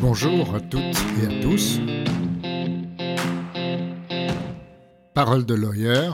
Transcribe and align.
Bonjour 0.00 0.54
à 0.54 0.60
toutes 0.60 0.80
et 0.80 1.26
à 1.26 1.42
tous. 1.42 1.80
Parole 5.12 5.44
de 5.44 5.54
lawyer. 5.54 6.12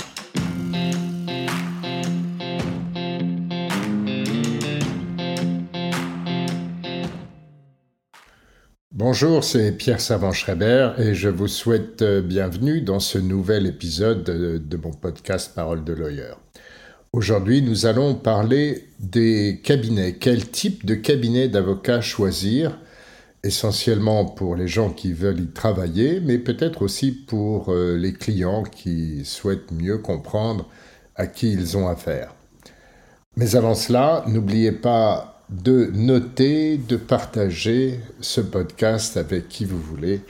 Bonjour, 8.91 9.45
c'est 9.45 9.73
Pierre 9.73 10.01
Savant-Schreiber 10.01 10.93
et 10.96 11.14
je 11.14 11.29
vous 11.29 11.48
souhaite 11.48 12.01
euh, 12.01 12.23
bienvenue 12.23 12.80
dans 12.80 13.01
ce 13.01 13.19
nouvel 13.19 13.66
épisode 13.66 14.25
de, 14.25 14.57
de 14.57 14.77
mon 14.79 14.93
podcast 14.93 15.55
Parole 15.55 15.85
de 15.85 15.93
lawyer. 15.93 16.32
Aujourd'hui, 17.12 17.61
nous 17.61 17.85
allons 17.85 18.14
parler 18.14 18.89
des 18.98 19.61
cabinets. 19.62 20.16
Quel 20.19 20.48
type 20.48 20.87
de 20.87 20.95
cabinet 20.95 21.48
d'avocat 21.48 22.01
choisir 22.01 22.79
essentiellement 23.45 24.25
pour 24.25 24.57
les 24.57 24.66
gens 24.66 24.91
qui 24.91 25.12
veulent 25.12 25.41
y 25.41 25.47
travailler, 25.47 26.21
mais 26.21 26.39
peut-être 26.39 26.83
aussi 26.83 27.12
pour 27.12 27.71
euh, 27.71 27.97
les 27.97 28.15
clients 28.15 28.62
qui 28.62 29.25
souhaitent 29.25 29.71
mieux 29.71 29.98
comprendre 29.98 30.69
à 31.15 31.27
qui 31.27 31.52
ils 31.52 31.77
ont 31.77 31.87
affaire. 31.87 32.35
Mais 33.37 33.55
avant 33.55 33.75
cela, 33.75 34.25
n'oubliez 34.27 34.73
pas 34.73 35.43
de 35.51 35.91
noter, 35.93 36.79
de 36.79 36.97
partager 36.97 38.01
ce 38.21 38.41
podcast 38.41 39.16
avec 39.16 39.49
qui 39.49 39.66
vous 39.66 39.80
voulez, 39.80 40.23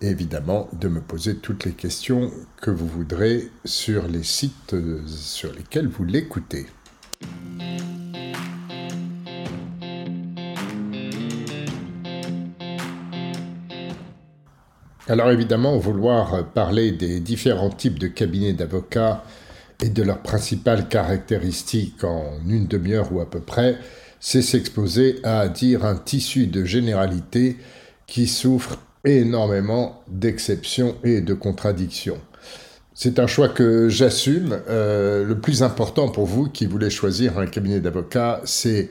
et 0.00 0.06
évidemment 0.06 0.68
de 0.72 0.88
me 0.88 1.00
poser 1.00 1.36
toutes 1.36 1.64
les 1.64 1.72
questions 1.72 2.30
que 2.62 2.70
vous 2.70 2.86
voudrez 2.86 3.48
sur 3.64 4.06
les 4.06 4.22
sites 4.22 4.74
euh, 4.74 5.02
sur 5.06 5.52
lesquels 5.52 5.88
vous 5.88 6.04
l'écoutez. 6.04 6.66
Alors 15.10 15.32
évidemment, 15.32 15.76
vouloir 15.76 16.44
parler 16.54 16.92
des 16.92 17.18
différents 17.18 17.70
types 17.70 17.98
de 17.98 18.06
cabinets 18.06 18.52
d'avocats 18.52 19.24
et 19.82 19.88
de 19.88 20.04
leurs 20.04 20.22
principales 20.22 20.86
caractéristiques 20.86 22.04
en 22.04 22.34
une 22.48 22.68
demi-heure 22.68 23.12
ou 23.12 23.20
à 23.20 23.28
peu 23.28 23.40
près, 23.40 23.76
c'est 24.20 24.40
s'exposer 24.40 25.18
à 25.24 25.48
dire 25.48 25.84
un 25.84 25.96
tissu 25.96 26.46
de 26.46 26.64
généralité 26.64 27.56
qui 28.06 28.28
souffre 28.28 28.78
énormément 29.04 30.00
d'exceptions 30.06 30.94
et 31.02 31.20
de 31.22 31.34
contradictions. 31.34 32.20
C'est 32.94 33.18
un 33.18 33.26
choix 33.26 33.48
que 33.48 33.88
j'assume. 33.88 34.60
Euh, 34.68 35.24
le 35.24 35.40
plus 35.40 35.64
important 35.64 36.08
pour 36.08 36.26
vous 36.26 36.48
qui 36.48 36.66
voulez 36.66 36.88
choisir 36.88 37.36
un 37.36 37.46
cabinet 37.46 37.80
d'avocats, 37.80 38.42
c'est 38.44 38.90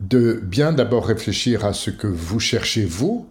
de 0.00 0.38
bien 0.42 0.74
d'abord 0.74 1.06
réfléchir 1.06 1.64
à 1.64 1.72
ce 1.72 1.88
que 1.88 2.08
vous 2.08 2.40
cherchez 2.40 2.84
vous, 2.84 3.26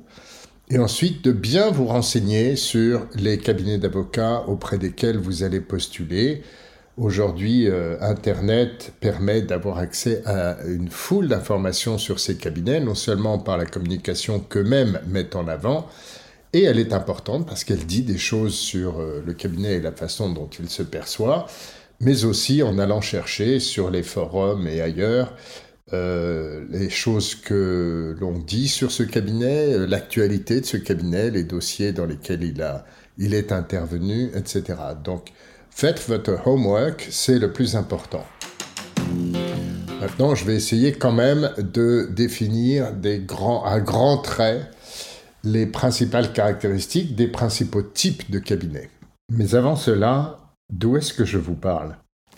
et 0.70 0.80
ensuite 0.80 1.24
de 1.24 1.32
bien 1.32 1.70
vous 1.70 1.86
renseigner 1.86 2.56
sur 2.56 3.08
les 3.16 3.38
cabinets 3.38 3.78
d'avocats 3.78 4.44
auprès 4.48 4.78
desquels 4.78 5.18
vous 5.18 5.44
allez 5.44 5.62
postuler. 5.62 6.42
Aujourd'hui, 6.98 7.68
euh, 7.68 7.98
Internet 8.02 8.94
permet 9.00 9.42
d'avoir 9.42 9.78
accès 9.78 10.24
à 10.26 10.58
une 10.66 10.90
foule 10.90 11.28
d'informations 11.28 11.98
sur 11.98 12.20
ces 12.20 12.38
cabinets, 12.38 12.80
non 12.80 12.96
seulement 12.96 13.38
par 13.38 13.58
la 13.58 13.66
communication 13.66 14.40
qu'eux-mêmes 14.40 15.02
mettent 15.08 15.36
en 15.36 15.48
avant, 15.48 15.88
et 16.54 16.64
elle 16.64 16.80
est 16.80 16.94
importante 16.94 17.46
parce 17.46 17.64
qu'elle 17.64 17.86
dit 17.86 18.04
des 18.04 18.18
choses 18.18 18.56
sur 18.56 19.00
euh, 19.00 19.22
le 19.26 19.34
cabinet 19.34 19.74
et 19.74 19.82
la 19.82 19.92
façon 19.92 20.32
dont 20.32 20.50
il 20.58 20.70
se 20.70 20.84
perçoit, 20.84 21.48
mais 22.00 22.24
aussi 22.26 22.64
en 22.64 22.80
allant 22.80 23.02
chercher 23.02 23.60
sur 23.60 23.92
les 23.92 24.04
forums 24.04 24.68
et 24.68 24.82
ailleurs 24.82 25.34
euh, 25.94 26.66
les 26.72 26.90
choses 26.90 27.36
que 27.36 28.16
l'on 28.20 28.40
dit 28.40 28.68
sur 28.68 28.92
ce 28.92 29.04
cabinet, 29.04 29.74
euh, 29.74 29.86
l'actualité 29.86 30.60
de 30.62 30.66
ce 30.66 30.78
cabinet, 30.78 31.30
les 31.30 31.44
dossiers 31.44 31.92
dans 31.92 32.08
lesquels 32.08 32.44
il, 32.44 32.62
a, 32.64 32.86
il 33.20 33.36
est 33.36 33.52
intervenu, 33.52 34.32
etc. 34.36 34.64
Donc, 35.04 35.32
faites 35.70 36.04
votre 36.08 36.48
homework, 36.48 37.08
c'est 37.12 37.38
le 37.38 37.54
plus 37.54 37.76
important. 37.76 38.26
Maintenant, 40.02 40.34
je 40.34 40.44
vais 40.46 40.56
essayer 40.56 40.92
quand 40.92 41.12
même 41.12 41.52
de 41.58 42.10
définir 42.12 42.92
à 43.66 43.80
grands 43.80 44.18
traits 44.18 44.66
les 45.44 45.68
principales 45.68 46.34
caractéristiques 46.34 47.16
des 47.16 47.28
principaux 47.28 47.84
types 47.84 48.32
de 48.32 48.40
cabinets. 48.40 48.90
Mais 49.30 49.54
avant 49.54 49.76
cela, 49.76 50.38
d'où 50.72 50.98
est-ce 50.98 51.14
que 51.14 51.26
je 51.26 51.38
vous 51.38 51.56
parle? 51.56 51.96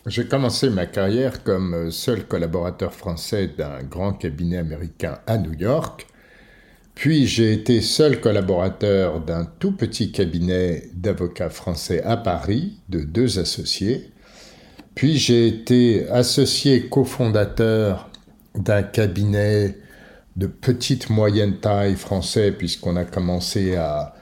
J'ai 0.07 0.25
commencé 0.25 0.69
ma 0.69 0.85
carrière 0.85 1.43
comme 1.43 1.91
seul 1.91 2.25
collaborateur 2.25 2.93
français 2.93 3.49
d'un 3.57 3.83
grand 3.83 4.13
cabinet 4.13 4.57
américain 4.57 5.19
à 5.27 5.37
New 5.37 5.53
York, 5.53 6.07
puis 6.95 7.27
j'ai 7.27 7.51
été 7.51 7.81
seul 7.81 8.21
collaborateur 8.21 9.19
d'un 9.19 9.45
tout 9.45 9.73
petit 9.73 10.13
cabinet 10.13 10.89
d'avocats 10.93 11.49
français 11.49 12.01
à 12.03 12.15
Paris, 12.15 12.79
de 12.87 13.01
deux 13.01 13.37
associés, 13.37 14.11
puis 14.95 15.17
j'ai 15.17 15.47
été 15.47 16.09
associé 16.09 16.87
cofondateur 16.87 18.09
d'un 18.55 18.83
cabinet 18.83 19.77
de 20.37 20.47
petite 20.47 21.09
moyenne 21.09 21.59
taille 21.59 21.95
français, 21.95 22.53
puisqu'on 22.53 22.95
a 22.95 23.03
commencé 23.03 23.75
à 23.75 24.15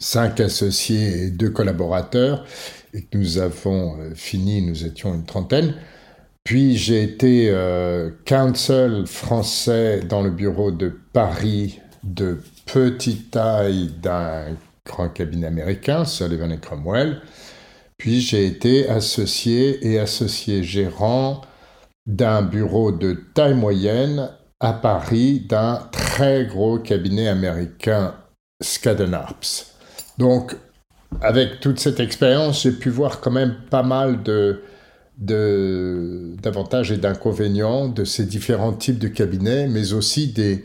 cinq 0.00 0.40
associés 0.40 1.26
et 1.26 1.30
deux 1.30 1.50
collaborateurs, 1.50 2.44
et 2.92 3.02
que 3.02 3.16
nous 3.16 3.38
avons 3.38 3.98
euh, 3.98 4.14
fini, 4.14 4.62
nous 4.62 4.84
étions 4.84 5.14
une 5.14 5.24
trentaine. 5.24 5.74
Puis 6.44 6.76
j'ai 6.76 7.02
été 7.02 7.48
euh, 7.50 8.10
counsel 8.24 9.06
français 9.06 10.00
dans 10.00 10.22
le 10.22 10.30
bureau 10.30 10.70
de 10.70 10.92
Paris 11.12 11.80
de 12.02 12.40
petite 12.66 13.30
taille 13.30 13.90
d'un 14.02 14.56
grand 14.84 15.08
cabinet 15.08 15.46
américain, 15.46 16.04
Sullivan 16.04 16.50
et 16.50 16.58
Cromwell. 16.58 17.22
Puis 17.96 18.20
j'ai 18.20 18.46
été 18.46 18.88
associé 18.88 19.86
et 19.86 20.00
associé 20.00 20.64
gérant 20.64 21.42
d'un 22.06 22.42
bureau 22.42 22.90
de 22.90 23.12
taille 23.34 23.54
moyenne 23.54 24.30
à 24.58 24.72
Paris 24.72 25.40
d'un 25.48 25.88
très 25.92 26.46
gros 26.46 26.78
cabinet 26.78 27.28
américain, 27.28 28.14
Skadden 28.60 29.14
Arps. 29.14 29.76
Donc 30.18 30.56
avec 31.20 31.60
toute 31.60 31.78
cette 31.78 32.00
expérience, 32.00 32.62
j'ai 32.62 32.72
pu 32.72 32.90
voir 32.90 33.20
quand 33.20 33.30
même 33.30 33.56
pas 33.70 33.82
mal 33.82 34.22
d'avantages 35.18 36.90
et 36.92 36.96
d'inconvénients 36.96 37.88
de 37.88 38.04
ces 38.04 38.24
différents 38.24 38.72
types 38.72 38.98
de 38.98 39.08
cabinets, 39.08 39.68
mais 39.68 39.92
aussi 39.92 40.28
des 40.28 40.64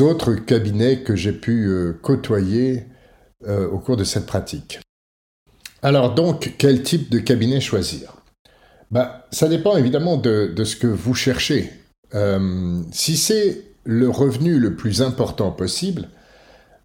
autres 0.00 0.34
cabinets 0.34 1.00
que 1.00 1.16
j'ai 1.16 1.32
pu 1.32 1.66
euh, 1.66 1.92
côtoyer 2.00 2.84
euh, 3.46 3.68
au 3.68 3.78
cours 3.78 3.96
de 3.96 4.04
cette 4.04 4.26
pratique. 4.26 4.78
Alors 5.82 6.14
donc, 6.14 6.54
quel 6.58 6.82
type 6.82 7.10
de 7.10 7.18
cabinet 7.18 7.60
choisir? 7.60 8.14
Bah, 8.92 9.26
Ça 9.32 9.48
dépend 9.48 9.76
évidemment 9.76 10.16
de, 10.16 10.54
ce 10.64 10.76
que 10.76 10.86
vous 10.86 11.14
cherchez. 11.14 11.72
Euh, 12.14 12.80
si 12.92 13.16
c'est 13.16 13.64
le 13.84 14.08
revenu 14.08 14.58
le 14.58 14.76
plus 14.76 15.02
important 15.02 15.50
possible, 15.50 16.08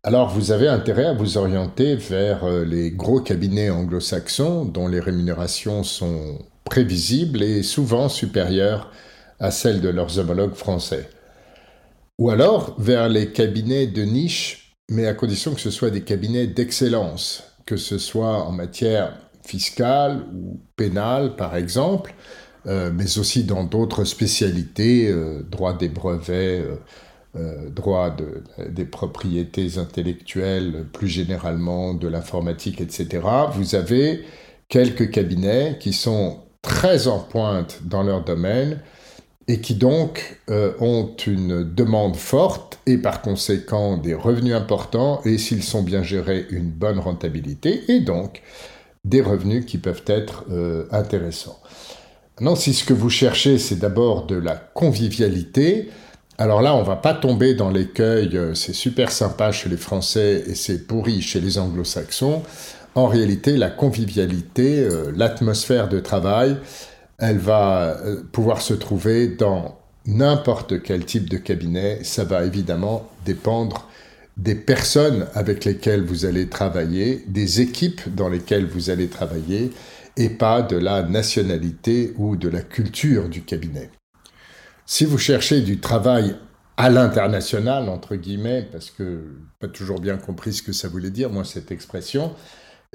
alors 0.08 0.30
vous 0.30 0.54
avez 0.54 0.70
intérêt 0.70 1.08
à 1.08 1.14
vous 1.14 1.38
orienter 1.38 1.98
vers 1.98 2.46
euh, 2.46 2.64
les 2.64 2.92
gros 2.92 3.20
cabinets 3.20 3.70
anglo-saxons 3.70 4.64
dont 4.64 4.88
les 4.88 5.02
rémunérations 5.02 5.84
sont 5.84 6.40
prévisibles 6.64 7.44
et 7.44 7.62
souvent 7.62 8.08
supérieures 8.08 8.90
à 9.42 9.52
celles 9.52 9.82
de 9.82 9.90
leurs 9.90 10.18
homologues 10.18 10.54
français. 10.54 11.10
Ou 12.20 12.30
alors 12.30 12.80
vers 12.80 13.10
les 13.10 13.34
cabinets 13.34 13.88
de 13.88 14.04
niche, 14.04 14.78
mais 14.90 15.08
à 15.08 15.14
condition 15.14 15.54
que 15.54 15.60
ce 15.60 15.72
soit 15.72 15.90
des 15.90 16.04
cabinets 16.04 16.48
d'excellence, 16.48 17.44
que 17.66 17.76
ce 17.76 17.98
soit 17.98 18.46
en 18.46 18.54
matière 18.54 19.12
fiscale 19.44 20.24
ou 20.34 20.62
pénale 20.78 21.36
par 21.36 21.58
exemple, 21.58 22.14
euh, 22.66 22.92
mais 22.94 23.18
aussi 23.18 23.44
dans 23.44 23.66
d'autres 23.66 24.06
spécialités, 24.06 25.10
euh, 25.10 25.44
droit 25.52 25.78
des 25.78 25.90
brevets, 25.90 26.64
droit 27.70 28.10
de, 28.10 28.44
des 28.70 28.86
propriétés 28.86 29.78
intellectuelles, 29.78 30.86
plus 30.94 31.08
généralement 31.08 31.94
de 31.94 32.08
l'informatique, 32.08 32.82
etc., 32.82 33.26
vous 33.54 33.76
avez 33.76 34.24
quelques 34.70 35.12
cabinets 35.12 35.78
qui 35.80 35.94
sont 35.94 36.40
très 36.62 37.08
en 37.08 37.20
pointe 37.20 37.80
dans 37.86 38.04
leur 38.04 38.24
domaine 38.24 38.82
et 39.48 39.62
qui 39.62 39.76
donc 39.76 40.40
euh, 40.50 40.74
ont 40.80 41.16
une 41.26 41.64
demande 41.64 42.16
forte 42.16 42.80
et 42.86 42.98
par 42.98 43.22
conséquent 43.22 43.98
des 43.98 44.14
revenus 44.14 44.54
importants 44.54 45.22
et 45.24 45.38
s'ils 45.38 45.64
sont 45.64 45.84
bien 45.84 46.04
gérés 46.04 46.46
une 46.50 46.70
bonne 46.70 47.00
rentabilité 47.00 47.84
et 47.90 48.02
donc 48.02 48.42
des 49.06 49.22
revenus 49.22 49.66
qui 49.66 49.78
peuvent 49.78 50.04
être 50.08 50.44
euh, 50.52 50.86
intéressants. 50.92 51.60
Maintenant, 52.40 52.56
si 52.56 52.74
ce 52.74 52.84
que 52.84 52.94
vous 52.94 53.10
cherchez 53.10 53.58
c'est 53.58 53.80
d'abord 53.80 54.26
de 54.26 54.36
la 54.36 54.56
convivialité, 54.56 55.90
alors 56.40 56.62
là, 56.62 56.76
on 56.76 56.84
va 56.84 56.96
pas 56.96 57.16
tomber 57.16 57.56
dans 57.56 57.72
l'écueil, 57.72 58.38
euh, 58.38 58.54
c'est 58.54 58.74
super 58.74 59.12
sympa 59.12 59.52
chez 59.52 59.70
les 59.70 59.78
Français 59.78 60.44
et 60.46 60.54
c'est 60.54 60.86
pourri 60.86 61.22
chez 61.22 61.42
les 61.42 61.58
Anglo-Saxons. 61.58 62.44
En 62.94 63.08
réalité, 63.08 63.58
la 63.58 63.72
convivialité, 63.72 64.84
euh, 64.84 65.12
l'atmosphère 65.16 65.90
de 65.90 66.00
travail, 66.00 66.58
elle 67.18 67.40
va 67.40 67.98
euh, 68.06 68.22
pouvoir 68.32 68.62
se 68.62 68.76
trouver 68.76 69.28
dans 69.28 69.80
n'importe 70.06 70.84
quel 70.84 71.06
type 71.06 71.28
de 71.28 71.38
cabinet. 71.38 72.04
Ça 72.04 72.24
va 72.24 72.46
évidemment 72.46 73.10
dépendre 73.26 73.88
des 74.38 74.54
personnes 74.54 75.26
avec 75.34 75.66
lesquelles 75.66 76.04
vous 76.04 76.26
allez 76.26 76.50
travailler, 76.50 77.24
des 77.28 77.62
équipes 77.62 78.14
dans 78.16 78.30
lesquelles 78.30 78.68
vous 78.68 78.92
allez 78.92 79.08
travailler, 79.08 79.72
et 80.18 80.30
pas 80.30 80.62
de 80.62 80.78
la 80.78 81.02
nationalité 81.02 82.14
ou 82.18 82.36
de 82.36 82.48
la 82.48 82.62
culture 82.62 83.28
du 83.28 83.42
cabinet. 83.42 83.90
Si 84.90 85.04
vous 85.04 85.18
cherchez 85.18 85.60
du 85.60 85.82
travail 85.82 86.38
à 86.78 86.90
l'international, 86.90 87.90
entre 87.90 88.16
guillemets, 88.16 88.66
parce 88.72 88.90
que 88.90 89.20
pas 89.60 89.68
toujours 89.68 90.00
bien 90.00 90.16
compris 90.16 90.54
ce 90.54 90.64
que 90.64 90.72
ça 90.72 90.88
voulait 90.88 91.10
dire, 91.10 91.30
moi, 91.30 91.44
cette 91.44 91.72
expression, 91.72 92.32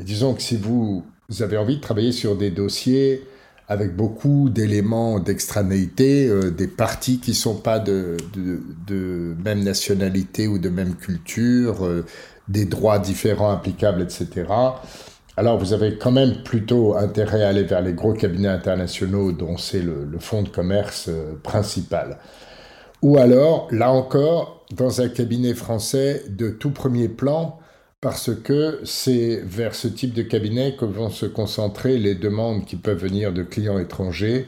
disons 0.01 0.33
que 0.33 0.41
si 0.41 0.57
vous 0.57 1.05
avez 1.41 1.59
envie 1.59 1.77
de 1.77 1.83
travailler 1.83 2.13
sur 2.13 2.35
des 2.35 2.51
dossiers 2.51 3.23
avec 3.69 3.95
beaucoup 3.95 4.49
d'éléments 4.49 5.21
d'extranéité, 5.21 6.29
euh, 6.29 6.51
des 6.51 6.67
parties 6.67 7.21
qui 7.21 7.33
ne 7.33 7.37
sont 7.37 7.57
pas 7.57 7.79
de, 7.79 8.17
même 9.45 9.63
nationalité 9.63 10.49
ou 10.49 10.59
de 10.59 10.71
même 10.71 10.95
culture, 10.97 11.85
euh, 11.85 12.07
des 12.49 12.65
droits 12.65 12.99
différents 12.99 13.51
applicables, 13.51 14.01
etc. 14.01 14.47
Alors 15.37 15.59
vous 15.59 15.73
avez 15.73 15.97
quand 15.97 16.13
même 16.13 16.43
plutôt 16.43 16.95
intérêt 16.95 17.43
à 17.43 17.49
aller 17.49 17.63
vers 17.63 17.81
les 17.81 17.95
gros 17.95 18.13
cabinets 18.13 18.49
internationaux 18.49 19.33
dont 19.33 19.57
c'est 19.57 19.83
le, 19.83 20.07
fonds 20.19 20.43
de 20.43 20.49
commerce 20.49 21.09
euh, 21.09 21.35
principal. 21.43 22.19
Ou 23.01 23.19
alors, 23.19 23.67
là 23.71 23.91
encore, 23.91 24.65
dans 24.71 25.01
un 25.01 25.09
cabinet 25.09 25.55
français 25.55 26.23
de 26.29 26.51
tout 26.51 26.71
premier 26.71 27.09
plan, 27.09 27.59
parce 28.01 28.35
que 28.35 28.81
c'est 28.85 29.41
vers 29.45 29.75
ce 29.75 29.89
type 29.89 30.13
de 30.13 30.23
cabinet 30.23 30.77
que 30.77 30.85
vont 30.85 31.09
se 31.09 31.27
concentrer 31.27 31.99
les 31.99 32.15
demandes 32.15 32.65
qui 32.65 32.77
peuvent 32.77 32.99
venir 32.99 33.33
de 33.33 33.43
clients 33.43 33.79
étrangers 33.79 34.47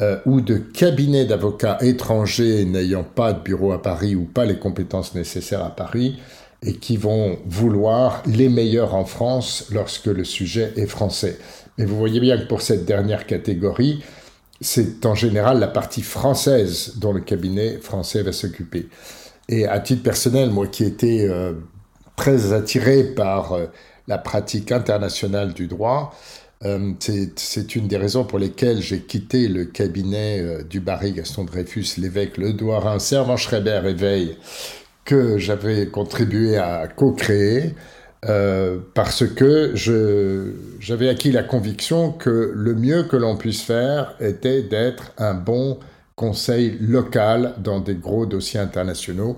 euh, 0.00 0.18
ou 0.26 0.40
de 0.40 0.56
cabinets 0.56 1.24
d'avocats 1.24 1.78
étrangers 1.82 2.64
n'ayant 2.64 3.04
pas 3.04 3.32
de 3.32 3.40
bureau 3.42 3.72
à 3.72 3.82
Paris 3.82 4.16
ou 4.16 4.24
pas 4.24 4.44
les 4.44 4.58
compétences 4.58 5.14
nécessaires 5.14 5.64
à 5.64 5.70
Paris 5.70 6.18
et 6.64 6.74
qui 6.74 6.96
vont 6.96 7.38
vouloir 7.46 8.22
les 8.26 8.48
meilleurs 8.48 8.94
en 8.94 9.04
France 9.04 9.68
lorsque 9.72 10.06
le 10.06 10.24
sujet 10.24 10.72
est 10.76 10.86
français. 10.86 11.38
Mais 11.78 11.84
vous 11.84 11.96
voyez 11.96 12.20
bien 12.20 12.38
que 12.38 12.46
pour 12.46 12.62
cette 12.62 12.84
dernière 12.84 13.26
catégorie, 13.26 14.02
c'est 14.60 15.04
en 15.04 15.14
général 15.14 15.60
la 15.60 15.68
partie 15.68 16.02
française 16.02 16.94
dont 16.96 17.12
le 17.12 17.20
cabinet 17.20 17.78
français 17.78 18.22
va 18.22 18.32
s'occuper. 18.32 18.88
Et 19.48 19.66
à 19.66 19.78
titre 19.80 20.02
personnel, 20.02 20.50
moi 20.50 20.66
qui 20.66 20.84
étais 20.84 21.26
euh, 21.28 21.52
très 22.16 22.52
attiré 22.52 23.04
par 23.04 23.52
euh, 23.52 23.66
la 24.06 24.18
pratique 24.18 24.72
internationale 24.72 25.54
du 25.54 25.66
droit. 25.66 26.14
Euh, 26.64 26.92
c'est 27.36 27.76
une 27.76 27.88
des 27.88 27.96
raisons 27.96 28.24
pour 28.24 28.38
lesquelles 28.38 28.80
j'ai 28.80 29.00
quitté 29.00 29.48
le 29.48 29.66
cabinet 29.66 30.40
euh, 30.40 30.62
du 30.62 30.80
Barry 30.80 31.12
Gaston 31.12 31.44
Dreyfus, 31.44 31.98
l'évêque 31.98 32.38
Le 32.38 32.52
Douarin, 32.52 32.98
Servan 32.98 33.36
Schreiber 33.36 33.82
et 33.84 34.36
que 35.04 35.38
j'avais 35.38 35.86
contribué 35.86 36.56
à 36.56 36.88
co-créer, 36.88 37.74
parce 38.94 39.26
que 39.26 39.72
j'avais 40.80 41.08
acquis 41.10 41.30
la 41.30 41.42
conviction 41.42 42.10
que 42.12 42.52
le 42.54 42.74
mieux 42.74 43.02
que 43.02 43.16
l'on 43.16 43.36
puisse 43.36 43.62
faire 43.62 44.14
était 44.18 44.62
d'être 44.62 45.12
un 45.18 45.34
bon 45.34 45.78
conseil 46.16 46.78
local 46.80 47.54
dans 47.58 47.80
des 47.80 47.96
gros 47.96 48.24
dossiers 48.24 48.60
internationaux 48.60 49.36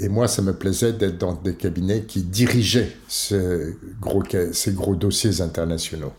et 0.00 0.08
moi, 0.08 0.28
ça 0.28 0.42
me 0.42 0.52
plaisait 0.52 0.92
d'être 0.92 1.18
dans 1.18 1.34
des 1.34 1.54
cabinets 1.54 2.02
qui 2.02 2.22
dirigeaient 2.22 2.92
ces 3.08 3.76
gros, 4.00 4.22
ces 4.52 4.72
gros 4.72 4.94
dossiers 4.94 5.40
internationaux. 5.40 6.12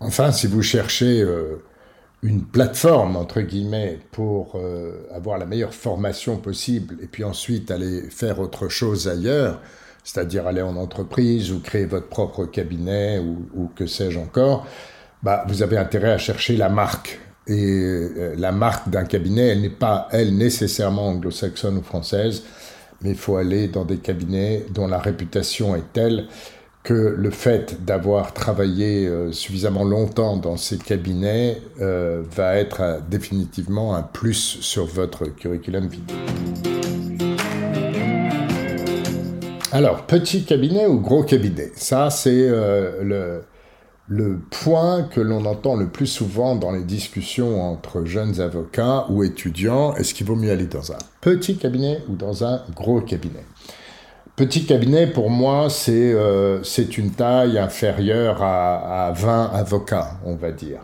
Enfin, 0.00 0.32
si 0.32 0.48
vous 0.48 0.62
cherchez 0.62 1.22
euh, 1.22 1.62
une 2.22 2.44
plateforme, 2.44 3.16
entre 3.16 3.40
guillemets, 3.40 3.98
pour 4.10 4.52
euh, 4.56 5.06
avoir 5.14 5.38
la 5.38 5.46
meilleure 5.46 5.74
formation 5.74 6.36
possible 6.36 6.98
et 7.02 7.06
puis 7.06 7.24
ensuite 7.24 7.70
aller 7.70 8.02
faire 8.10 8.40
autre 8.40 8.68
chose 8.68 9.08
ailleurs, 9.08 9.60
c'est-à-dire 10.04 10.46
aller 10.46 10.62
en 10.62 10.76
entreprise 10.76 11.50
ou 11.50 11.60
créer 11.60 11.86
votre 11.86 12.08
propre 12.08 12.44
cabinet 12.44 13.18
ou, 13.18 13.70
que 13.74 13.86
sais-je 13.86 14.18
encore, 14.18 14.66
bah, 15.22 15.44
vous 15.48 15.62
avez 15.62 15.78
intérêt 15.78 16.12
à 16.12 16.18
chercher 16.18 16.56
la 16.56 16.68
marque. 16.68 17.18
Et 17.46 17.64
euh, 17.66 18.34
la 18.36 18.52
marque 18.52 18.90
d'un 18.90 19.04
cabinet, 19.04 19.48
elle 19.48 19.62
n'est 19.62 19.70
pas, 19.70 20.08
elle, 20.12 20.36
nécessairement 20.36 21.08
anglo-saxonne 21.08 21.78
ou 21.78 21.82
française 21.82 22.44
mais 23.02 23.10
il 23.10 23.16
faut 23.16 23.36
aller 23.36 23.68
dans 23.68 23.84
des 23.84 23.98
cabinets 23.98 24.66
dont 24.70 24.86
la 24.86 24.98
réputation 24.98 25.74
est 25.74 25.92
telle 25.92 26.26
que 26.82 26.94
le 26.94 27.30
fait 27.30 27.84
d'avoir 27.84 28.32
travaillé 28.32 29.06
euh, 29.06 29.32
suffisamment 29.32 29.84
longtemps 29.84 30.36
dans 30.36 30.56
ces 30.56 30.78
cabinets 30.78 31.60
euh, 31.80 32.22
va 32.30 32.56
être 32.56 32.80
euh, 32.80 33.00
définitivement 33.06 33.94
un 33.94 34.02
plus 34.02 34.58
sur 34.60 34.86
votre 34.86 35.26
curriculum 35.26 35.88
vitae. 35.88 36.14
Alors, 39.72 40.06
petit 40.06 40.44
cabinet 40.44 40.86
ou 40.86 41.00
gros 41.00 41.22
cabinet? 41.22 41.70
Ça, 41.76 42.10
c'est 42.10 42.48
le, 42.48 43.44
le 44.08 44.40
point 44.50 45.04
que 45.04 45.20
l'on 45.20 45.44
entend 45.44 45.76
le 45.76 45.86
plus 45.86 46.08
souvent 46.08 46.56
dans 46.56 46.72
les 46.72 46.82
discussions 46.82 47.62
entre 47.62 48.04
jeunes 48.04 48.40
avocats 48.40 49.06
ou 49.10 49.22
étudiants, 49.22 49.94
est-ce 49.94 50.12
qu'il 50.12 50.26
vaut 50.26 50.34
mieux 50.34 50.50
aller 50.50 50.66
dans 50.66 50.90
un 50.90 50.98
petit 51.20 51.56
cabinet 51.56 52.02
ou 52.08 52.16
dans 52.16 52.44
un 52.44 52.62
gros 52.74 53.00
cabinet? 53.00 53.44
Petit 54.40 54.64
cabinet, 54.64 55.06
pour 55.06 55.28
moi, 55.28 55.68
c'est 55.68 56.14
euh, 56.14 56.62
une 56.96 57.10
taille 57.10 57.58
inférieure 57.58 58.42
à, 58.42 59.08
à, 59.08 59.12
20 59.12 59.50
avocats, 59.52 60.12
on 60.24 60.34
va 60.34 60.50
dire. 60.50 60.80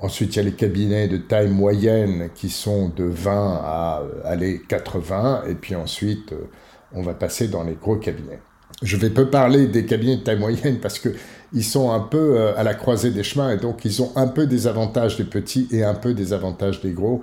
Ensuite, 0.00 0.34
il 0.34 0.38
y 0.38 0.40
a 0.40 0.42
les 0.42 0.54
cabinets 0.54 1.06
de 1.06 1.18
taille 1.18 1.50
moyenne 1.50 2.30
qui 2.34 2.48
sont 2.48 2.88
de 2.88 3.04
20 3.04 3.60
à 3.62 4.02
aller 4.24 4.60
80, 4.68 5.44
et 5.48 5.54
puis 5.54 5.76
ensuite, 5.76 6.32
euh, 6.32 6.48
on 6.92 7.02
va 7.02 7.14
passer 7.14 7.46
dans 7.46 7.62
les 7.62 7.74
gros 7.74 7.94
cabinets. 7.94 8.40
Je 8.82 8.96
vais 8.96 9.10
peu 9.10 9.30
parler 9.30 9.68
des 9.68 9.86
cabinets 9.86 10.16
de 10.16 10.22
taille 10.22 10.40
moyenne 10.40 10.80
parce 10.82 10.98
que 10.98 11.10
ils 11.52 11.62
sont 11.62 11.92
un 11.92 12.00
peu 12.00 12.36
euh, 12.36 12.58
à 12.58 12.64
la 12.64 12.74
croisée 12.74 13.12
des 13.12 13.22
chemins 13.22 13.52
et 13.52 13.56
donc 13.56 13.84
ils 13.84 14.02
ont 14.02 14.10
un 14.16 14.26
peu 14.26 14.48
des 14.48 14.66
avantages 14.66 15.16
des 15.16 15.22
petits 15.22 15.68
et 15.70 15.84
un 15.84 15.94
peu 15.94 16.12
des 16.12 16.32
avantages 16.32 16.80
des 16.80 16.90
gros. 16.90 17.22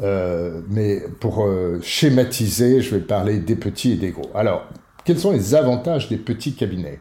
Mais 0.00 1.04
pour 1.20 1.48
schématiser, 1.82 2.80
je 2.80 2.96
vais 2.96 3.00
parler 3.00 3.38
des 3.38 3.54
petits 3.54 3.92
et 3.92 3.96
des 3.96 4.10
gros. 4.10 4.28
Alors, 4.34 4.66
quels 5.04 5.18
sont 5.18 5.32
les 5.32 5.54
avantages 5.54 6.08
des 6.08 6.16
petits 6.16 6.54
cabinets? 6.54 7.00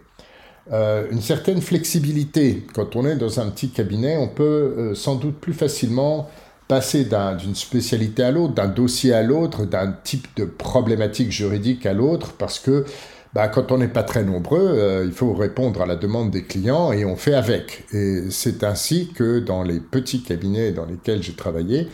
Une 0.71 1.21
certaine 1.21 1.61
flexibilité. 1.61 2.65
Quand 2.73 2.95
on 2.95 3.05
est 3.05 3.17
dans 3.17 3.39
un 3.41 3.49
petit 3.49 3.69
cabinet, 3.69 4.15
on 4.15 4.29
peut 4.29 4.93
sans 4.95 5.15
doute 5.15 5.35
plus 5.35 5.51
facilement 5.53 6.29
passer 6.69 7.05
d'une 7.39 7.55
spécialité 7.55 8.23
à 8.23 8.31
l'autre, 8.31 8.53
d'un 8.53 8.67
dossier 8.67 9.13
à 9.13 9.23
l'autre, 9.23 9.65
d'un 9.65 9.93
type 10.03 10.27
de 10.37 10.45
problématique 10.45 11.31
juridique 11.31 11.85
à 11.85 11.93
l'autre, 11.93 12.33
parce 12.37 12.59
que 12.59 12.85
bah, 13.33 13.47
quand 13.47 13.71
on 13.71 13.79
n'est 13.79 13.87
pas 13.87 14.03
très 14.03 14.23
nombreux, 14.23 14.61
euh, 14.61 15.05
il 15.05 15.11
faut 15.11 15.33
répondre 15.33 15.81
à 15.81 15.85
la 15.87 15.95
demande 15.95 16.29
des 16.29 16.43
clients 16.43 16.91
et 16.91 17.03
on 17.03 17.15
fait 17.15 17.33
avec. 17.33 17.85
Et 17.91 18.29
c'est 18.29 18.63
ainsi 18.63 19.11
que 19.13 19.39
dans 19.39 19.63
les 19.63 19.79
petits 19.79 20.21
cabinets 20.21 20.71
dans 20.71 20.85
lesquels 20.85 21.23
j'ai 21.23 21.33
travaillé, 21.33 21.87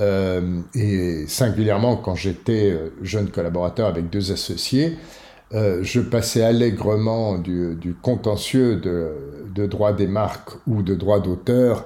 euh, 0.00 0.60
et 0.74 1.26
singulièrement 1.26 1.96
quand 1.96 2.14
j'étais 2.14 2.70
euh, 2.70 2.88
jeune 3.02 3.28
collaborateur 3.28 3.88
avec 3.88 4.08
deux 4.08 4.32
associés, 4.32 4.96
je 5.52 6.00
passais 6.00 6.42
allègrement 6.42 7.38
du, 7.38 7.96
contentieux 8.02 8.76
de, 8.76 9.66
droit 9.66 9.92
des 9.92 10.06
marques 10.06 10.50
ou 10.66 10.82
de 10.82 10.94
droit 10.94 11.20
d'auteur 11.20 11.84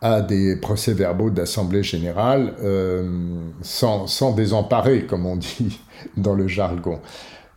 à 0.00 0.20
des 0.20 0.56
procès-verbaux 0.56 1.30
d'Assemblée 1.30 1.82
générale 1.82 2.54
sans, 3.62 4.06
sans 4.06 4.32
désemparer, 4.32 5.06
comme 5.06 5.26
on 5.26 5.36
dit 5.36 5.80
dans 6.16 6.34
le 6.34 6.48
jargon. 6.48 7.00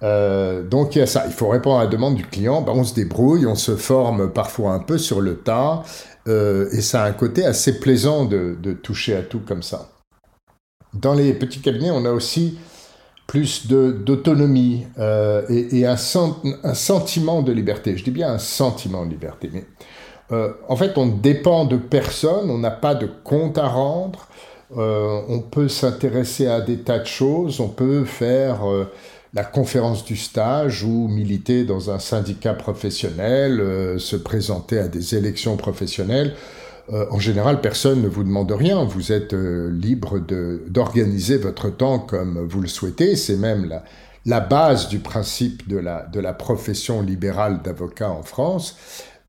Euh, 0.04 0.62
donc 0.62 0.96
il 0.96 1.00
y 1.00 1.02
a 1.02 1.08
ça, 1.08 1.24
il 1.26 1.32
faut 1.32 1.48
répondre 1.48 1.80
à 1.80 1.86
la 1.86 1.90
demande 1.90 2.16
du 2.16 2.26
client, 2.26 2.62
ben, 2.62 2.74
on 2.76 2.84
se 2.84 2.94
débrouille, 2.94 3.46
on 3.46 3.56
se 3.56 3.76
forme 3.76 4.32
parfois 4.32 4.74
un 4.74 4.80
peu 4.80 4.98
sur 4.98 5.22
le 5.22 5.38
tas, 5.38 5.84
euh, 6.28 6.68
et 6.72 6.82
ça 6.82 7.04
a 7.04 7.08
un 7.08 7.14
côté 7.14 7.46
assez 7.46 7.80
plaisant 7.80 8.26
de, 8.26 8.56
toucher 8.84 9.16
à 9.16 9.22
tout 9.22 9.40
comme 9.40 9.64
ça. 9.64 9.90
Dans 10.94 11.14
les 11.14 11.34
petits 11.34 11.60
cabinets, 11.60 11.92
on 11.92 12.06
a 12.06 12.12
aussi 12.12 12.58
plus 13.28 13.68
d'autonomie 13.68 14.86
euh, 15.00 15.42
et, 15.50 15.86
un, 15.86 15.98
un, 16.64 16.74
sentiment 16.74 17.42
de 17.42 17.52
liberté. 17.52 17.98
Je 17.98 18.04
dis 18.04 18.12
bien 18.12 18.32
un 18.32 18.38
sentiment 18.38 19.06
de 19.06 19.12
liberté, 19.12 19.50
mais 19.52 19.66
en 20.68 20.76
fait, 20.76 20.98
on 20.98 21.06
dépend 21.06 21.66
de 21.66 21.78
personne, 21.78 22.50
on 22.50 22.58
n'a 22.58 22.72
pas 22.72 22.96
de 22.96 23.08
compte 23.24 23.60
à 23.60 23.68
rendre, 23.68 24.28
on 24.76 25.44
peut 25.52 25.68
s'intéresser 25.68 26.48
à 26.48 26.62
des 26.62 26.78
tas 26.78 26.98
de 26.98 27.06
choses, 27.06 27.60
on 27.60 27.68
peut 27.68 28.06
faire 28.06 28.62
la 29.36 29.44
conférence 29.44 30.06
du 30.06 30.16
stage 30.16 30.84
ou 30.84 31.10
militer 31.10 31.66
dans 31.66 31.92
un 31.92 32.00
syndicat 32.00 32.54
professionnel, 32.54 33.60
euh, 33.60 34.00
se 34.00 34.16
présenter 34.16 34.80
à 34.80 34.88
des 34.88 35.16
élections 35.16 35.58
professionnelles. 35.58 36.34
Euh, 36.94 37.06
en 37.10 37.20
général, 37.20 37.62
personne 37.62 38.02
ne 38.02 38.08
vous 38.08 38.24
demande 38.24 38.52
rien. 38.52 38.84
Vous 38.84 39.12
êtes 39.12 39.34
euh, 39.34 39.72
libre 39.72 40.20
d'organiser 40.20 41.38
votre 41.38 41.70
temps 41.70 42.00
comme 42.00 42.46
vous 42.48 42.62
le 42.62 42.68
souhaitez. 42.68 43.16
C'est 43.16 43.38
même 43.38 43.82
la, 44.26 44.40
base 44.40 44.88
du 44.88 45.00
principe 45.00 45.68
de 45.68 45.78
la, 45.78 46.34
profession 46.34 47.02
libérale 47.02 47.62
d'avocat 47.64 48.10
en 48.10 48.24
France. 48.24 48.78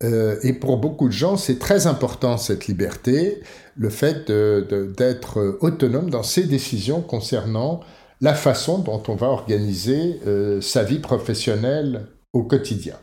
et 0.03 0.53
pour 0.53 0.77
beaucoup 0.77 1.09
de 1.09 1.13
gens, 1.13 1.37
c'est 1.37 1.59
très 1.59 1.87
important 1.87 2.37
cette 2.37 2.67
liberté, 2.67 3.43
le 3.77 3.89
fait 3.89 4.31
d'être 4.31 5.59
autonome 5.61 6.11
dans 6.11 6.23
ses 6.23 6.45
décisions 6.45 7.01
concernant 7.01 7.81
la 8.21 8.35
façon 8.35 8.79
dont 8.79 9.03
on 9.09 9.15
va 9.15 9.27
organiser 9.27 10.21
euh, 10.27 10.61
sa 10.61 10.83
vie 10.83 10.99
professionnelle 10.99 12.07
au 12.33 12.45
quotidien. 12.45 12.97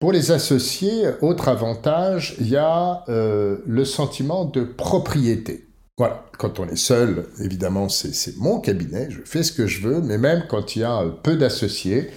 Pour 0.00 0.12
les 0.12 0.30
associés, 0.30 1.08
autre 1.22 1.48
avantage, 1.48 2.36
il 2.38 2.48
y 2.48 2.56
a 2.56 3.02
euh, 3.08 3.56
le 3.66 3.84
sentiment 3.84 4.44
de 4.44 4.62
propriété. 4.62 5.66
Voilà, 5.96 6.24
quand 6.38 6.60
on 6.60 6.68
est 6.68 6.76
seul, 6.76 7.26
évidemment, 7.40 7.88
c'est 7.88 8.36
mon 8.36 8.60
cabinet, 8.60 9.08
je 9.10 9.18
fais 9.24 9.42
ce 9.42 9.50
que 9.50 9.66
je 9.66 9.80
veux, 9.80 10.00
mais 10.00 10.16
même 10.16 10.44
quand 10.48 10.76
il 10.76 10.82
y 10.82 10.84
a 10.84 11.02
peu 11.24 11.36
d'associés, 11.36 12.10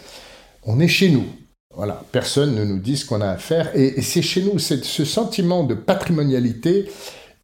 on 0.62 0.80
est 0.80 0.88
chez 0.88 1.10
nous. 1.10 1.26
Voilà, 1.74 2.04
personne 2.12 2.54
ne 2.54 2.64
nous 2.64 2.78
dit 2.78 2.98
ce 2.98 3.06
qu'on 3.06 3.22
a 3.22 3.30
à 3.30 3.38
faire, 3.38 3.76
et, 3.76 4.00
c'est 4.04 4.22
chez 4.22 4.44
nous, 4.44 4.60
ce 4.60 5.04
sentiment 5.04 5.64
de 5.64 5.74
patrimonialité 5.74 6.88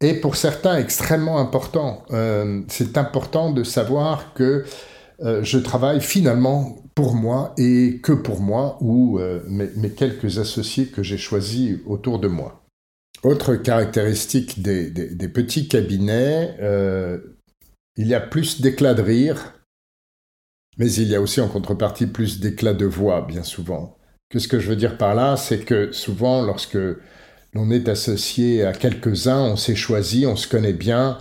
est 0.00 0.14
pour 0.14 0.36
certains 0.36 0.78
extrêmement 0.78 1.40
important. 1.40 2.04
Euh, 2.12 2.60
c'est 2.68 2.96
important 2.96 3.50
de 3.50 3.64
savoir 3.64 4.34
que 4.34 4.64
euh, 5.20 5.42
je 5.42 5.58
travaille 5.58 6.00
finalement 6.00 6.76
pour 6.98 7.14
moi 7.14 7.54
et 7.56 8.00
que 8.02 8.10
pour 8.10 8.40
moi 8.40 8.76
ou 8.80 9.20
euh, 9.20 9.40
mes, 9.46 9.90
quelques 9.90 10.40
associés 10.40 10.86
que 10.86 11.04
j'ai 11.04 11.16
choisis 11.16 11.78
autour 11.86 12.18
de 12.18 12.26
moi. 12.26 12.64
Autre 13.22 13.54
caractéristique 13.54 14.62
des, 14.62 15.28
petits 15.28 15.68
cabinets, 15.68 16.56
il 17.96 18.08
y 18.08 18.14
a 18.14 18.20
plus 18.20 18.60
d'éclat 18.60 18.94
de 18.94 19.02
rire, 19.02 19.54
mais 20.76 20.92
il 20.92 21.06
y 21.06 21.14
a 21.14 21.20
aussi 21.20 21.40
en 21.40 21.46
contrepartie 21.46 22.08
plus 22.08 22.40
d'éclat 22.40 22.74
de 22.74 22.86
voix, 22.86 23.24
bien 23.24 23.44
souvent. 23.44 23.96
Que 24.28 24.40
ce 24.40 24.48
que 24.48 24.58
je 24.58 24.68
veux 24.68 24.74
dire 24.74 24.98
par 24.98 25.14
là, 25.14 25.36
c'est 25.36 25.60
que 25.60 25.92
souvent, 25.92 26.42
lorsque 26.42 26.78
on 27.54 27.70
est 27.70 27.88
associé 27.88 28.64
à 28.64 28.72
quelques-uns, 28.72 29.42
on 29.42 29.56
s'est 29.56 29.76
choisi, 29.76 30.26
on 30.26 30.34
se 30.34 30.48
connaît 30.48 30.72
bien. 30.72 31.18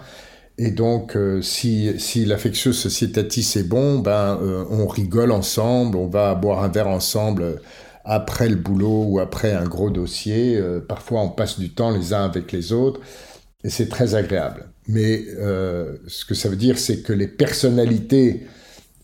Et 0.59 0.71
donc, 0.71 1.15
euh, 1.15 1.41
si, 1.41 1.99
si 1.99 2.25
l'affectio 2.25 2.73
societatis 2.73 3.53
est 3.57 3.67
bon, 3.67 3.99
ben, 3.99 4.39
euh, 4.41 4.65
on 4.71 4.87
rigole 4.87 5.31
ensemble, 5.31 5.97
on 5.97 6.07
va 6.07 6.33
boire 6.33 6.63
un 6.63 6.67
verre 6.67 6.87
ensemble 6.87 7.61
après 8.05 8.49
le 8.49 8.55
boulot 8.55 9.03
ou 9.07 9.19
après 9.19 9.53
un 9.53 9.65
gros 9.65 9.91
dossier. 9.91 10.57
Euh, 10.57 10.79
parfois, 10.79 11.21
on 11.21 11.29
passe 11.29 11.59
du 11.59 11.69
temps 11.73 11.91
les 11.91 12.13
uns 12.13 12.25
avec 12.25 12.51
les 12.51 12.73
autres 12.73 13.01
et 13.63 13.69
c'est 13.69 13.87
très 13.87 14.15
agréable. 14.15 14.69
Mais 14.87 15.25
ce 16.07 16.23
que 16.25 16.33
ça 16.33 16.47
veut 16.47 16.55
dire, 16.55 16.79
c'est 16.79 17.01
que 17.01 17.11
les 17.11 17.27
personnalités 17.27 18.47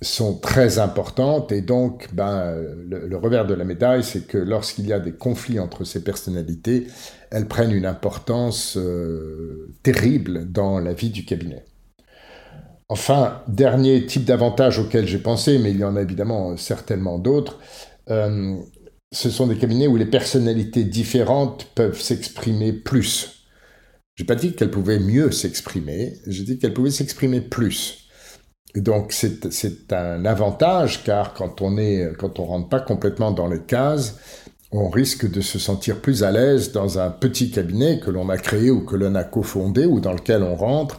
sont 0.03 0.37
très 0.37 0.79
importantes 0.79 1.51
et 1.51 1.61
donc 1.61 2.09
ben, 2.13 2.55
le, 2.87 3.17
revers 3.17 3.45
de 3.45 3.53
la 3.53 3.63
médaille, 3.63 4.03
c'est 4.03 4.27
que 4.27 4.37
lorsqu'il 4.37 4.87
y 4.87 4.93
a 4.93 4.99
des 4.99 5.13
conflits 5.13 5.59
entre 5.59 5.83
ces 5.83 6.03
personnalités, 6.03 6.87
elles 7.31 7.47
prennent 7.47 7.71
une 7.71 7.85
importance 7.85 8.77
euh, 8.77 9.73
terrible 9.83 10.51
dans 10.51 10.79
la 10.79 10.93
vie 10.93 11.09
du 11.09 11.25
cabinet. 11.25 11.65
Enfin, 12.89 13.41
dernier 13.47 14.05
type 14.05 14.25
d'avantage 14.25 14.77
auquel 14.77 15.07
j'ai 15.07 15.17
pensé, 15.17 15.57
mais 15.57 15.71
il 15.71 15.79
y 15.79 15.83
en 15.83 15.95
a 15.95 16.01
évidemment 16.01 16.57
certainement 16.57 17.17
d'autres, 17.17 17.59
euh, 18.09 18.55
ce 19.11 19.29
sont 19.29 19.47
des 19.47 19.57
cabinets 19.57 19.87
où 19.87 19.95
les 19.95 20.05
personnalités 20.05 20.83
différentes 20.83 21.67
peuvent 21.75 21.99
s'exprimer 21.99 22.73
plus. 22.73 23.47
Je 24.15 24.23
n'ai 24.23 24.27
pas 24.27 24.35
dit 24.35 24.53
qu'elles 24.53 24.71
pouvaient 24.71 24.99
mieux 24.99 25.31
s'exprimer, 25.31 26.13
j'ai 26.27 26.43
dit 26.43 26.59
qu'elles 26.59 26.73
pouvaient 26.73 26.91
s'exprimer 26.91 27.41
plus 27.41 28.02
donc 28.81 29.11
c'est 29.13 29.93
un 29.93 30.25
avantage 30.25 31.03
car 31.03 31.33
quand 31.33 31.61
on 31.61 31.77
est 31.77 32.11
quand 32.17 32.39
on 32.39 32.45
rentre 32.45 32.69
pas 32.69 32.79
complètement 32.79 33.31
dans 33.31 33.47
les 33.47 33.61
cases, 33.61 34.17
on 34.71 34.89
risque 34.89 35.29
de 35.29 35.41
se 35.41 35.59
sentir 35.59 36.01
plus 36.01 36.23
à 36.23 36.31
l'aise 36.31 36.71
dans 36.71 36.97
un 36.97 37.11
petit 37.11 37.51
cabinet 37.51 37.99
que 37.99 38.09
l'on 38.09 38.29
a 38.29 38.37
créé 38.37 38.71
ou 38.71 38.83
que 38.83 38.95
l'on 38.95 39.13
a 39.15 39.23
cofondé 39.23 39.85
ou 39.85 39.99
dans 39.99 40.13
lequel 40.13 40.41
on 40.41 40.55
rentre 40.55 40.97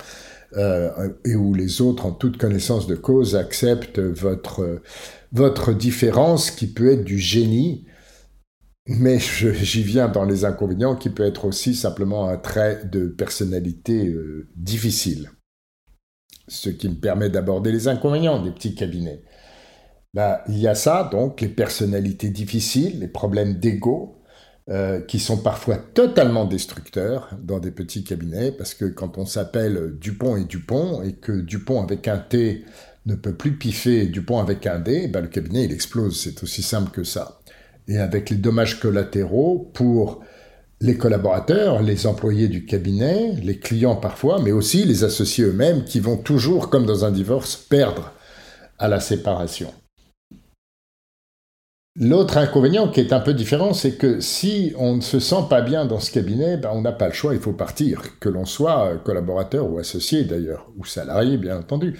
euh, 0.56 1.08
et 1.24 1.34
où 1.34 1.52
les 1.52 1.80
autres, 1.80 2.06
en 2.06 2.12
toute 2.12 2.36
connaissance 2.36 2.86
de 2.86 2.94
cause, 2.94 3.34
acceptent 3.34 3.98
votre 3.98 4.80
votre 5.32 5.72
différence 5.72 6.52
qui 6.52 6.68
peut 6.68 6.92
être 6.92 7.02
du 7.02 7.18
génie, 7.18 7.86
mais 8.86 9.18
j'y 9.18 9.82
viens 9.82 10.08
dans 10.08 10.24
les 10.24 10.44
inconvénients 10.44 10.94
qui 10.94 11.10
peut 11.10 11.24
être 11.24 11.44
aussi 11.46 11.74
simplement 11.74 12.28
un 12.28 12.36
trait 12.36 12.82
de 12.84 13.08
personnalité 13.08 14.06
euh, 14.06 14.46
difficile 14.54 15.30
ce 16.48 16.70
qui 16.70 16.88
me 16.88 16.94
permet 16.94 17.30
d'aborder 17.30 17.72
les 17.72 17.88
inconvénients 17.88 18.42
des 18.42 18.50
petits 18.50 18.74
cabinets. 18.74 19.22
Bah, 20.14 20.44
il 20.48 20.58
y 20.58 20.68
a 20.68 20.74
ça, 20.74 21.08
donc, 21.10 21.40
les 21.40 21.48
personnalités 21.48 22.30
difficiles, 22.30 23.00
les 23.00 23.08
problèmes 23.08 23.54
d'ego, 23.54 24.20
euh, 24.70 25.00
qui 25.00 25.18
sont 25.18 25.38
parfois 25.38 25.76
totalement 25.76 26.46
destructeurs 26.46 27.30
dans 27.42 27.58
des 27.58 27.70
petits 27.70 28.04
cabinets, 28.04 28.52
parce 28.52 28.74
que 28.74 28.86
quand 28.86 29.18
on 29.18 29.26
s'appelle 29.26 29.98
Dupont 30.00 30.36
et 30.36 30.44
Dupont, 30.44 31.02
et 31.02 31.12
que 31.12 31.32
Dupont 31.32 31.82
avec 31.82 32.08
un 32.08 32.18
T 32.18 32.64
ne 33.06 33.14
peut 33.14 33.34
plus 33.34 33.58
piffer 33.58 34.06
Dupont 34.06 34.38
avec 34.38 34.66
un 34.66 34.78
D, 34.78 35.08
bah, 35.08 35.20
le 35.20 35.28
cabinet 35.28 35.64
il 35.64 35.72
explose, 35.72 36.18
c'est 36.18 36.42
aussi 36.42 36.62
simple 36.62 36.90
que 36.90 37.04
ça. 37.04 37.40
Et 37.88 37.98
avec 37.98 38.30
les 38.30 38.36
dommages 38.36 38.80
collatéraux 38.80 39.70
pour 39.74 40.24
les 40.84 40.98
collaborateurs, 40.98 41.80
les 41.80 42.06
employés 42.06 42.48
du 42.48 42.66
cabinet, 42.66 43.32
les 43.42 43.58
clients 43.58 43.96
parfois, 43.96 44.38
mais 44.42 44.52
aussi 44.52 44.84
les 44.84 45.02
associés 45.02 45.46
eux-mêmes 45.46 45.84
qui 45.84 45.98
vont 45.98 46.18
toujours, 46.18 46.68
comme 46.68 46.84
dans 46.84 47.06
un 47.06 47.10
divorce, 47.10 47.56
perdre 47.56 48.12
à 48.78 48.86
la 48.86 49.00
séparation. 49.00 49.72
L'autre 51.98 52.36
inconvénient 52.36 52.88
qui 52.88 53.00
est 53.00 53.14
un 53.14 53.20
peu 53.20 53.32
différent, 53.32 53.72
c'est 53.72 53.92
que 53.92 54.20
si 54.20 54.74
on 54.76 54.96
ne 54.96 55.00
se 55.00 55.20
sent 55.20 55.44
pas 55.48 55.62
bien 55.62 55.86
dans 55.86 56.00
ce 56.00 56.10
cabinet, 56.10 56.58
ben 56.58 56.70
on 56.74 56.82
n'a 56.82 56.92
pas 56.92 57.06
le 57.06 57.14
choix, 57.14 57.32
il 57.32 57.40
faut 57.40 57.54
partir, 57.54 58.18
que 58.20 58.28
l'on 58.28 58.44
soit 58.44 58.98
collaborateur 59.04 59.70
ou 59.70 59.78
associé 59.78 60.24
d'ailleurs, 60.24 60.70
ou 60.76 60.84
salarié 60.84 61.38
bien 61.38 61.60
entendu. 61.60 61.98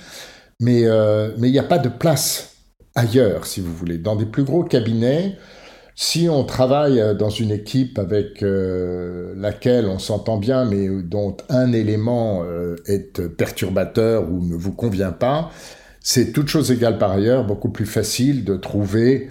Mais 0.61 0.85
euh, 0.85 1.31
il 1.39 1.51
n'y 1.51 1.59
a 1.59 1.63
pas 1.63 1.79
de 1.79 1.89
place 1.89 2.57
ailleurs, 2.95 3.47
si 3.47 3.63
vous 3.63 3.75
voulez. 3.75 3.97
Dans 3.97 4.17
des 4.17 4.27
plus 4.27 4.45
gros 4.45 4.63
cabinets, 4.63 5.39
si 5.97 6.29
on 6.29 6.45
travaille 6.45 7.01
euh, 7.01 7.15
dans 7.15 7.31
une 7.31 7.53
équipe 7.53 7.99
avec 7.99 8.43
euh, 8.43 9.33
laquelle 9.37 9.87
on 9.87 9.99
s'entend 9.99 10.39
bien, 10.39 10.65
mais 10.65 10.89
dont 10.89 11.37
un 11.49 11.73
élément 11.73 12.43
euh, 12.45 12.77
est 12.87 13.23
perturbateur 13.29 14.31
ou 14.31 14.45
ne 14.45 14.57
vous 14.57 14.73
convient 14.73 15.13
pas, 15.13 15.51
c'est 16.01 16.33
toute 16.33 16.49
chose 16.49 16.71
égale 16.73 16.99
par 16.99 17.13
ailleurs 17.13 17.47
beaucoup 17.47 17.71
plus 17.71 17.87
facile 17.87 18.45
de 18.45 18.57
trouver 18.57 19.31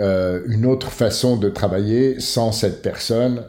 une 0.00 0.66
autre 0.66 0.90
façon 0.90 1.36
de 1.36 1.48
travailler 1.48 2.18
sans 2.18 2.50
cette 2.50 2.82
personne, 2.82 3.44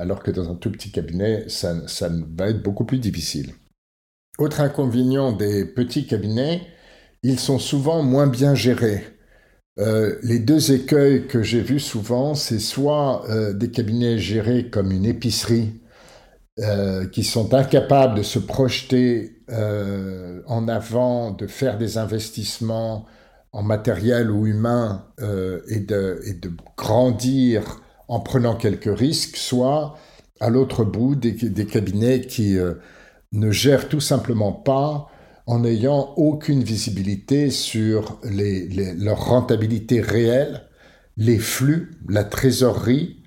alors 0.00 0.24
que 0.24 0.32
dans 0.32 0.50
un 0.50 0.56
tout 0.56 0.72
petit 0.72 0.90
cabinet, 0.90 1.44
ça, 1.46 1.86
ça 1.86 2.10
va 2.36 2.48
être 2.48 2.64
beaucoup 2.64 2.84
plus 2.84 2.98
difficile. 2.98 3.52
Autre 4.38 4.60
inconvénient 4.60 5.30
des 5.30 5.64
petits 5.64 6.04
cabinets, 6.04 6.62
ils 7.22 7.38
sont 7.38 7.60
souvent 7.60 8.02
moins 8.02 8.26
bien 8.26 8.56
gérés. 8.56 9.04
Euh, 9.78 10.16
les 10.22 10.40
deux 10.40 10.72
écueils 10.72 11.26
que 11.28 11.42
j'ai 11.42 11.60
vus 11.60 11.80
souvent, 11.80 12.34
c'est 12.34 12.58
soit 12.58 13.24
euh, 13.30 13.52
des 13.52 13.70
cabinets 13.70 14.18
gérés 14.18 14.70
comme 14.70 14.90
une 14.90 15.04
épicerie, 15.04 15.80
euh, 16.58 17.06
qui 17.06 17.22
sont 17.22 17.54
incapables 17.54 18.16
de 18.16 18.22
se 18.22 18.38
projeter 18.40 19.34
en 20.46 20.68
avant, 20.68 21.30
de 21.30 21.46
faire 21.46 21.78
des 21.78 21.96
investissements 21.96 23.06
en 23.52 23.62
matériel 23.62 24.30
ou 24.30 24.46
humain 24.46 25.06
et 25.70 25.80
de, 25.80 26.20
grandir 26.76 27.80
en 28.08 28.20
prenant 28.20 28.56
quelques 28.56 28.94
risques, 28.94 29.38
soit 29.38 29.96
à 30.38 30.50
l'autre 30.50 30.84
bout 30.84 31.14
des, 31.14 31.64
cabinets 31.64 32.20
qui 32.20 32.58
ne 33.32 33.50
gèrent 33.50 33.88
tout 33.88 34.00
simplement 34.00 34.52
pas 34.52 35.08
en 35.48 35.60
n'ayant 35.60 36.12
aucune 36.16 36.62
visibilité 36.62 37.50
sur 37.50 38.20
leur 38.22 39.24
rentabilité 39.24 40.02
réelle, 40.02 40.68
les 41.16 41.38
flux, 41.38 41.98
la 42.06 42.22
trésorerie 42.22 43.22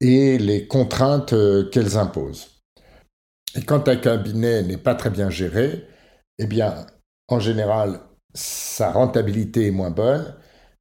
et 0.00 0.38
les 0.38 0.68
contraintes 0.68 1.32
euh, 1.32 1.68
qu'elles 1.68 1.98
imposent. 1.98 2.62
Et 3.56 3.62
quand 3.62 3.88
un 3.88 3.96
cabinet 3.96 4.62
n'est 4.62 4.76
pas 4.76 4.94
très 4.94 5.10
bien 5.10 5.28
géré, 5.28 5.84
eh 6.38 6.46
bien, 6.46 6.86
en 7.26 7.40
général, 7.40 7.98
sa 8.32 8.92
rentabilité 8.92 9.66
est 9.66 9.72
moins 9.72 9.90
bonne 9.90 10.32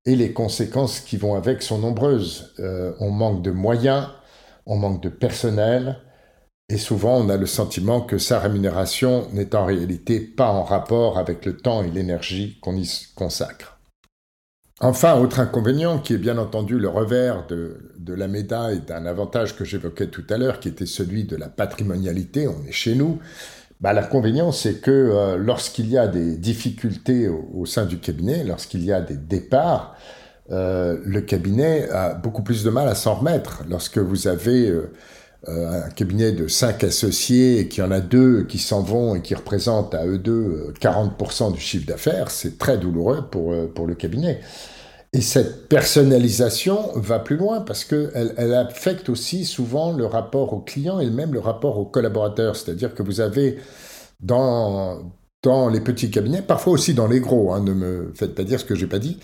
et 0.06 0.16
les 0.16 0.34
conséquences 0.34 1.00
qui 1.00 1.18
vont 1.18 1.34
avec 1.34 1.64
sont 1.64 1.80
nombreuses. 1.80 2.54
Euh, 2.60 2.94
on 3.00 3.10
manque 3.10 3.42
de 3.42 3.52
moyens, 3.52 4.08
on 4.68 4.78
manque 4.78 5.02
de 5.02 5.10
personnel, 5.10 5.98
et 6.70 6.78
souvent, 6.78 7.18
on 7.18 7.30
a 7.30 7.38
le 7.38 7.48
sentiment 7.48 8.00
que 8.00 8.20
sa 8.20 8.40
rémunération 8.40 9.28
n'est 9.34 9.56
en 9.56 9.66
réalité 9.66 10.20
pas 10.20 10.50
en 10.50 10.64
rapport 10.64 11.18
avec 11.18 11.44
le 11.46 11.58
temps 11.58 11.84
et 11.84 11.90
l'énergie 11.90 12.60
qu'on 12.62 12.76
y 12.76 13.08
consacre. 13.16 13.80
Enfin, 14.80 15.20
autre 15.20 15.40
inconvénient 15.40 15.98
qui 15.98 16.14
est 16.14 16.20
bien 16.20 16.38
entendu 16.38 16.78
le 16.78 16.88
revers 16.88 17.48
de, 17.48 18.14
la 18.14 18.28
médaille 18.28 18.82
d'un 18.82 19.06
avantage 19.08 19.56
que 19.58 19.66
j'évoquais 19.66 20.08
tout 20.08 20.24
à 20.30 20.38
l'heure, 20.38 20.60
qui 20.60 20.70
était 20.70 20.86
celui 20.86 21.26
de 21.26 21.36
la 21.36 21.50
patrimonialité, 21.50 22.48
on 22.48 22.64
est 22.66 22.72
chez 22.72 22.96
nous, 22.96 23.20
bah, 23.82 23.94
l'inconvénient 23.94 24.52
c'est 24.52 24.76
que 24.76 24.92
euh, 24.92 25.38
lorsqu'il 25.38 25.90
y 25.90 25.98
a 25.98 26.08
des 26.08 26.38
difficultés 26.38 27.28
au, 27.28 27.66
sein 27.66 27.86
du 27.86 27.98
cabinet, 27.98 28.44
lorsqu'il 28.44 28.84
y 28.84 28.94
a 28.94 29.02
des 29.02 29.18
départs, 29.18 29.96
euh, 30.52 30.98
le 31.04 31.22
cabinet 31.22 31.90
a 31.90 32.14
beaucoup 32.14 32.44
plus 32.44 32.64
de 32.64 32.70
mal 32.70 32.88
à 32.88 32.96
s'en 32.96 33.16
remettre. 33.16 33.64
Lorsque 33.68 33.98
vous 33.98 34.28
avez... 34.28 34.70
Euh, 34.70 34.92
un 35.48 35.90
cabinet 35.90 36.32
de 36.32 36.48
cinq 36.48 36.84
associés 36.84 37.60
et 37.60 37.68
qu'il 37.68 37.84
y 37.84 37.88
en 37.88 37.92
a 37.92 38.02
deux 38.02 38.44
qui 38.44 38.58
s'en 38.58 38.82
vont 38.82 39.16
et 39.16 39.22
qui 39.22 39.36
représentent 39.36 39.96
à 39.96 40.06
eux 40.06 40.18
deux 40.18 40.74
40% 40.80 41.54
du 41.54 41.60
chiffre 41.60 41.88
d'affaires, 41.88 42.30
c'est 42.30 42.58
très 42.58 42.78
douloureux 42.78 43.28
pour, 43.30 43.54
pour 43.74 43.88
le 43.88 43.96
cabinet. 43.96 44.42
Et 45.12 45.22
cette 45.22 45.68
personnalisation 45.70 46.92
va 46.96 47.18
plus 47.18 47.38
loin 47.38 47.62
parce 47.62 47.84
qu'elle 47.84 48.34
elle 48.38 48.54
affecte 48.54 49.10
aussi 49.10 49.44
souvent 49.44 49.92
le 49.92 50.06
rapport 50.06 50.54
au 50.54 50.60
client 50.60 51.00
et 51.00 51.10
même 51.10 51.34
le 51.34 51.40
rapport 51.40 51.80
aux 51.80 51.86
collaborateurs. 51.86 52.56
C'est-à-dire 52.56 52.94
que 52.94 53.02
vous 53.02 53.20
avez 53.20 53.58
dans, 54.20 55.12
dans 55.42 55.68
les 55.68 55.82
petits 55.82 56.12
cabinets, 56.12 56.44
parfois 56.44 56.74
aussi 56.74 56.94
dans 56.94 57.08
les 57.08 57.22
gros, 57.22 57.54
hein, 57.54 57.62
ne 57.64 57.74
me 57.74 58.12
faites 58.14 58.36
pas 58.36 58.44
dire 58.44 58.60
ce 58.60 58.66
que 58.66 58.76
j'ai 58.76 58.86
pas 58.86 59.00
dit, 59.00 59.18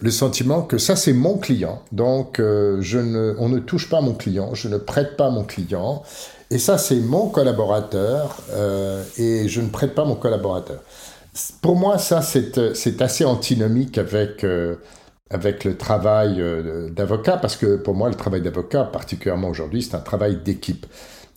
le 0.00 0.10
sentiment 0.10 0.62
que 0.62 0.78
ça 0.78 0.96
c'est 0.96 1.12
mon 1.12 1.38
client, 1.38 1.82
donc 1.92 2.38
euh, 2.38 2.78
je 2.80 2.98
ne, 2.98 3.34
on 3.38 3.48
ne 3.48 3.58
touche 3.58 3.88
pas 3.88 4.00
mon 4.00 4.14
client, 4.14 4.54
je 4.54 4.68
ne 4.68 4.78
prête 4.78 5.16
pas 5.16 5.30
mon 5.30 5.44
client, 5.44 6.02
et 6.50 6.58
ça 6.58 6.78
c'est 6.78 7.00
mon 7.00 7.28
collaborateur, 7.28 8.36
euh, 8.52 9.02
et 9.16 9.48
je 9.48 9.60
ne 9.60 9.68
prête 9.68 9.94
pas 9.94 10.04
mon 10.04 10.14
collaborateur. 10.14 10.80
Pour 11.62 11.76
moi, 11.76 11.98
ça 11.98 12.22
c'est 12.22 13.02
assez 13.02 13.24
antinomique 13.24 13.98
avec 13.98 14.44
euh, 14.44 14.76
avec 15.30 15.64
le 15.64 15.76
travail 15.76 16.40
euh, 16.40 16.88
d'avocat, 16.90 17.36
parce 17.36 17.56
que 17.56 17.76
pour 17.76 17.94
moi, 17.94 18.08
le 18.08 18.14
travail 18.14 18.40
d'avocat, 18.40 18.84
particulièrement 18.84 19.48
aujourd'hui, 19.48 19.82
c'est 19.82 19.94
un 19.94 20.00
travail 20.00 20.36
d'équipe. 20.36 20.86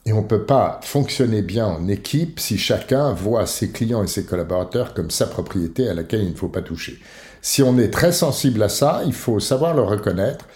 Et 0.05 0.13
on 0.13 0.22
ne 0.22 0.27
peut 0.27 0.46
pas 0.46 0.79
fonctionner 0.84 1.41
bien 1.41 1.67
en 1.67 1.88
équipe 1.88 2.39
si 2.39 2.58
chacun 2.58 3.13
voit 3.13 3.46
ses 3.46 3.72
clients 3.72 4.03
et 4.03 4.08
ses 4.08 4.25
collaborateurs 4.25 4.93
comme 4.93 5.12
sa 5.12 5.27
propriété 5.27 5.88
à 5.88 5.93
laquelle 5.93 6.24
il 6.24 6.31
ne 6.31 6.36
faut 6.36 6.48
pas 6.50 6.63
toucher. 6.63 7.00
Si 7.41 7.62
on 7.62 7.77
est 7.77 7.91
très 7.91 8.12
sensible 8.12 8.63
à 8.63 8.70
ça, 8.70 9.03
il 9.05 9.13
faut 9.13 9.39
savoir 9.39 9.75
le 9.75 9.84
reconnaître 9.84 10.48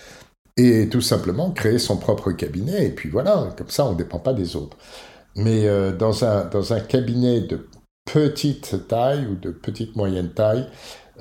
et 0.58 0.90
tout 0.90 1.02
simplement 1.02 1.52
créer 1.52 1.80
son 1.80 1.98
propre 1.98 2.32
cabinet. 2.32 2.88
Et 2.88 2.90
puis 2.90 3.10
voilà, 3.10 3.50
comme 3.58 3.70
ça, 3.70 3.86
on 3.86 3.92
ne 3.92 3.98
dépend 3.98 4.20
pas 4.20 4.34
des 4.34 4.56
autres. 4.56 4.78
Mais 5.36 5.68
euh, 5.68 5.92
dans, 5.92 6.24
un, 6.24 6.46
dans 6.46 6.74
un 6.74 6.80
cabinet 6.80 7.42
de 7.42 7.68
petite 8.06 8.88
taille 8.88 9.28
ou 9.28 9.36
de 9.36 9.52
petite 9.52 9.96
moyenne 9.96 10.30
taille, 10.30 10.68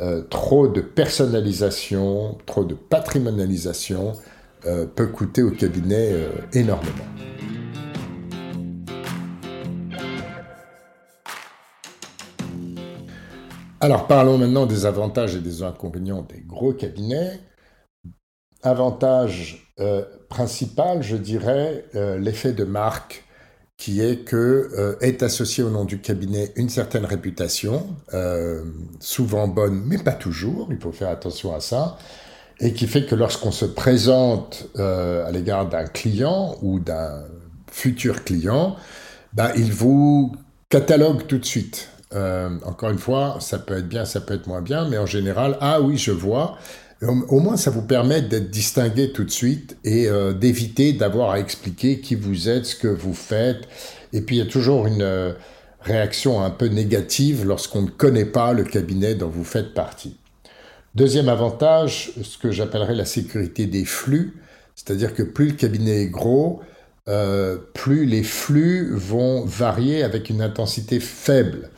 euh, 0.01 0.23
trop 0.23 0.69
de 0.69 0.81
personnalisation, 0.81 2.39
trop 2.47 2.65
de 2.65 2.75
patrimonialisation 2.75 4.13
euh, 4.67 4.87
peut 4.87 5.09
coûter 5.09 5.43
au 5.43 5.51
cabinet 5.51 6.13
énormément. 6.53 7.05
Alors 13.85 14.07
parlons 14.07 14.39
maintenant 14.39 14.65
des 14.65 14.87
avantages 14.87 15.37
et 15.37 15.41
des 15.41 15.63
inconvénients 15.63 16.23
des 16.23 16.41
gros 16.41 16.73
cabinets. 16.73 17.39
Avantage 18.63 19.75
principal, 20.31 21.03
je 21.03 21.17
dirais, 21.17 21.85
l'effet 21.93 22.55
de 22.55 22.65
marque 22.65 23.25
qui 23.77 24.01
est 24.01 24.25
que 24.25 24.71
euh, 24.79 24.97
est 25.03 25.23
associé 25.23 25.63
au 25.63 25.69
nom 25.69 25.85
du 25.85 26.01
cabinet 26.01 26.51
une 26.57 26.71
certaine 26.71 27.05
réputation, 27.05 27.87
euh, 28.15 28.65
souvent 29.01 29.49
bonne, 29.49 29.83
mais 29.85 29.99
pas 29.99 30.13
toujours, 30.13 30.69
il 30.71 30.79
faut 30.79 30.93
faire 30.93 31.11
attention 31.11 31.55
à 31.55 31.61
ça, 31.61 31.99
et 32.61 32.73
qui 32.73 32.87
fait 32.87 33.05
que 33.05 33.15
lorsqu'on 33.15 33.53
se 33.53 33.67
présente 33.67 34.67
euh, 34.77 35.27
à 35.27 35.31
l'égard 35.31 35.69
d'un 35.69 35.85
client 35.85 36.57
ou 36.63 36.81
d'un 36.81 37.25
futur 37.71 38.25
client, 38.25 38.77
bah, 39.35 39.53
il 39.57 39.75
vous 39.75 40.33
catalogue 40.71 41.27
tout 41.27 41.37
de 41.37 41.45
suite. 41.45 41.91
Encore 42.15 42.91
une 42.91 42.99
fois, 42.99 43.39
ça 43.41 43.59
peut 43.59 43.79
être 43.79 43.89
bien, 43.89 44.05
ça 44.05 44.21
peut 44.21 44.35
être 44.35 44.47
moins 44.47 44.63
bien, 44.63 44.89
mais 44.89 44.99
en 44.99 45.07
général, 45.07 45.59
ah 45.61 45.81
oui, 45.81 45.97
je 45.97 46.13
vois, 46.13 46.59
au 47.03 47.41
moins, 47.41 47.57
ça 47.57 47.71
vous 47.71 47.83
permet 47.83 48.23
d'être 48.23 48.51
distingué 48.51 49.13
tout 49.13 49.25
de 49.25 49.31
suite 49.31 49.77
et 49.85 50.09
euh, 50.09 50.33
d'éviter 50.33 50.93
d'avoir 50.93 51.31
à 51.31 51.41
expliquer 51.41 52.01
qui 52.01 52.15
vous 52.15 52.49
êtes, 52.49 52.67
ce 52.67 52.77
que 52.77 52.89
vous 52.89 53.15
faites. 53.15 53.69
Et 54.13 54.21
puis, 54.21 54.37
il 54.37 54.39
y 54.39 54.43
a 54.43 54.51
toujours 54.51 54.87
une 54.87 55.03
euh, 55.03 55.33
réaction 55.81 56.43
un 56.43 56.51
peu 56.51 56.67
négative 56.67 57.45
lorsqu'on 57.45 57.83
ne 57.83 57.91
connaît 57.91 58.25
pas 58.25 58.53
le 58.53 58.65
cabinet 58.65 59.15
dont 59.15 59.29
vous 59.29 59.45
faites 59.45 59.75
partie. 59.75 60.17
Deuxième 60.95 61.29
avantage, 61.29 62.13
ce 62.23 62.39
que 62.39 62.53
j'appellerais 62.53 62.95
la 62.95 63.05
sécurité 63.05 63.67
des 63.67 63.85
flux, 63.85 64.41
c'est-à-dire 64.77 65.15
que 65.15 65.23
plus 65.23 65.49
le 65.49 65.55
cabinet 65.55 66.03
est 66.03 66.09
gros, 66.09 66.63
euh, 67.09 67.59
plus 67.75 68.07
les 68.07 68.23
flux 68.23 68.95
vont 68.95 69.45
varier 69.45 70.05
avec 70.05 70.31
une 70.31 70.41
intensité 70.41 71.01
faible. 71.01 71.71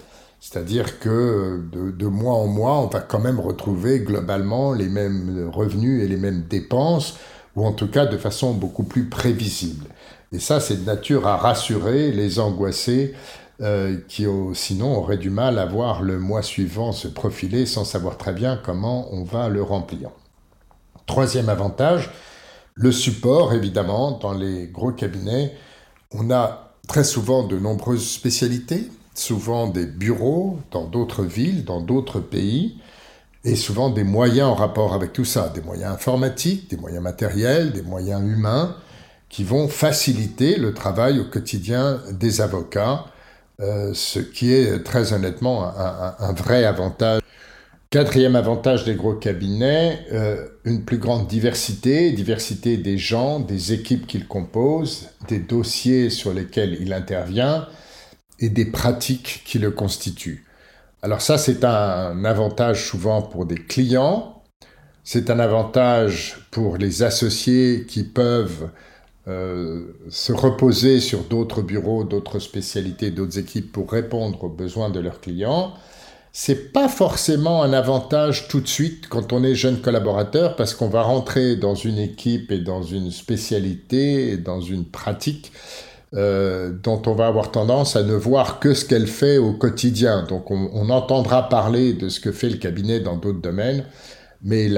C'est-à-dire 0.49 1.01
que 1.01 1.61
de, 1.73 2.07
mois 2.07 2.35
en 2.35 2.47
mois, 2.47 2.79
on 2.79 2.87
va 2.87 3.01
quand 3.01 3.19
même 3.19 3.41
retrouver 3.41 3.99
globalement 3.99 4.75
les 4.75 4.89
mêmes 4.89 5.51
revenus 5.53 6.05
et 6.05 6.07
les 6.07 6.17
mêmes 6.17 6.43
dépenses, 6.43 7.17
ou 7.57 7.67
en 7.67 7.73
tout 7.73 7.89
cas 7.89 8.07
de 8.07 8.17
façon 8.17 8.55
beaucoup 8.55 8.85
plus 8.85 9.09
prévisible. 9.09 9.87
Et 10.31 10.39
ça, 10.39 10.61
c'est 10.61 10.77
de 10.77 10.87
nature 10.87 11.27
à 11.27 11.37
rassurer 11.37 12.13
les 12.13 12.39
angoissés 12.39 13.13
euh, 13.61 13.97
qui 14.07 14.25
sinon 14.55 14.97
auraient 14.97 15.19
du 15.19 15.31
mal 15.31 15.59
à 15.59 15.67
voir 15.67 16.03
le 16.03 16.21
mois 16.21 16.43
suivant 16.43 16.93
se 16.93 17.09
profiler 17.09 17.67
sans 17.67 17.85
savoir 17.85 18.17
très 18.17 18.33
bien 18.33 18.57
comment 18.57 19.13
on 19.13 19.25
va 19.25 19.49
le 19.49 19.65
remplir. 19.65 20.11
Troisième 21.07 21.49
avantage, 21.49 22.13
le 22.75 22.93
support, 22.93 23.53
évidemment, 23.53 24.13
dans 24.13 24.33
les 24.33 24.69
gros 24.69 24.93
cabinets, 24.93 25.57
on 26.13 26.31
a 26.31 26.73
très 26.87 27.03
souvent 27.03 27.43
de 27.43 27.59
nombreuses 27.59 28.09
spécialités, 28.09 28.89
souvent 29.19 29.67
des 29.67 29.87
bureaux 29.87 30.59
dans 30.71 30.85
d'autres 30.85 31.25
villes, 31.25 31.65
dans 31.65 31.81
d'autres 31.81 32.21
pays, 32.21 32.79
et 33.45 33.55
souvent 33.55 33.91
des 33.91 34.05
moyens 34.05 34.49
en 34.49 34.55
rapport 34.55 34.93
avec 34.93 35.13
tout 35.13 35.25
ça, 35.25 35.49
des 35.55 35.63
moyens 35.63 35.93
informatiques, 35.93 36.69
des 36.69 36.77
moyens 36.77 37.03
matériels, 37.03 37.73
des 37.73 37.83
moyens 37.83 38.21
humains, 38.21 38.77
qui 39.29 39.45
vont 39.45 39.69
faciliter 39.69 40.57
le 40.57 40.75
travail 40.75 41.21
au 41.21 41.25
quotidien 41.25 42.01
des 42.13 42.41
avocats, 42.41 43.07
euh, 43.61 43.93
ce 43.95 44.19
qui 44.19 44.53
est 44.53 44.83
très 44.83 45.13
honnêtement 45.13 45.65
un, 45.65 46.33
vrai 46.33 46.65
avantage. 46.65 47.23
Quatrième 47.91 48.37
avantage 48.37 48.85
des 48.85 48.97
gros 48.97 49.15
cabinets, 49.15 50.01
euh, 50.13 50.49
une 50.65 50.85
plus 50.85 50.99
grande 50.99 51.29
diversité, 51.29 52.11
diversité 52.11 52.77
des 52.77 52.99
gens, 52.99 53.39
des 53.39 53.73
équipes 53.73 54.07
qu'ils 54.07 54.27
composent, 54.27 55.09
des 55.29 55.39
dossiers 55.39 56.11
sur 56.11 56.35
lesquels 56.35 56.77
il 56.81 56.93
intervient, 56.93 57.69
et 58.39 58.49
des 58.49 58.67
pratiques 58.67 59.43
qui 59.45 59.59
le 59.59 59.71
constituent. 59.71 60.45
Alors 61.03 61.21
ça, 61.21 61.39
c'est 61.39 61.65
un 61.65 62.25
avantage 62.25 62.85
souvent 62.87 63.23
pour 63.23 63.47
des 63.47 63.57
clients, 63.57 64.43
c'est 65.05 65.31
un 65.31 65.39
avantage 65.39 66.49
pour 66.51 66.79
les 66.79 67.03
associés 67.03 67.87
qui 67.87 68.03
peuvent 68.03 68.71
euh, 69.29 69.87
se 70.09 70.33
reposer 70.33 71.01
sur 71.01 71.25
d'autres 71.25 71.63
bureaux, 71.63 72.05
d'autres 72.05 72.39
spécialités, 72.39 73.11
d'autres 73.11 73.39
équipes 73.39 73.73
pour 73.73 73.91
répondre 73.91 74.45
aux 74.45 74.49
besoins 74.49 74.91
de 74.91 75.01
leurs 75.01 75.21
clients. 75.21 75.75
C'est 76.33 76.73
pas 76.73 76.89
forcément 76.89 77.63
un 77.63 77.73
avantage 77.73 78.47
tout 78.47 78.61
de 78.61 78.69
suite 78.69 79.09
quand 79.09 79.33
on 79.33 79.43
est 79.43 79.55
jeune 79.55 79.81
collaborateur 79.81 80.55
parce 80.55 80.75
qu'on 80.75 80.89
va 80.89 81.03
rentrer 81.03 81.57
dans 81.57 81.75
une 81.75 81.99
équipe 81.99 82.53
et 82.53 82.59
dans 82.59 82.83
une 82.83 83.11
spécialité 83.11 84.31
et 84.31 84.37
dans 84.37 84.61
une 84.61 84.85
pratique 84.85 85.51
euh, 86.17 86.71
dont 86.71 87.03
on 87.05 87.13
va 87.13 87.27
avoir 87.27 87.51
tendance 87.51 87.95
à 87.95 88.03
ne 88.03 88.15
voir 88.15 88.59
que 88.59 88.73
ce 88.73 88.87
qu'elle 88.87 89.07
fait 89.07 89.37
au 89.37 89.53
quotidien. 89.53 90.25
Donc 90.27 90.51
on, 90.51 90.89
entendra 90.89 91.51
parler 91.51 91.93
de 91.93 92.09
ce 92.09 92.21
que 92.21 92.33
fait 92.33 92.49
le 92.49 92.57
cabinet 92.57 93.01
dans 93.01 93.17
d'autres 93.17 93.43
domaines, 93.43 93.85
mais 94.43 94.71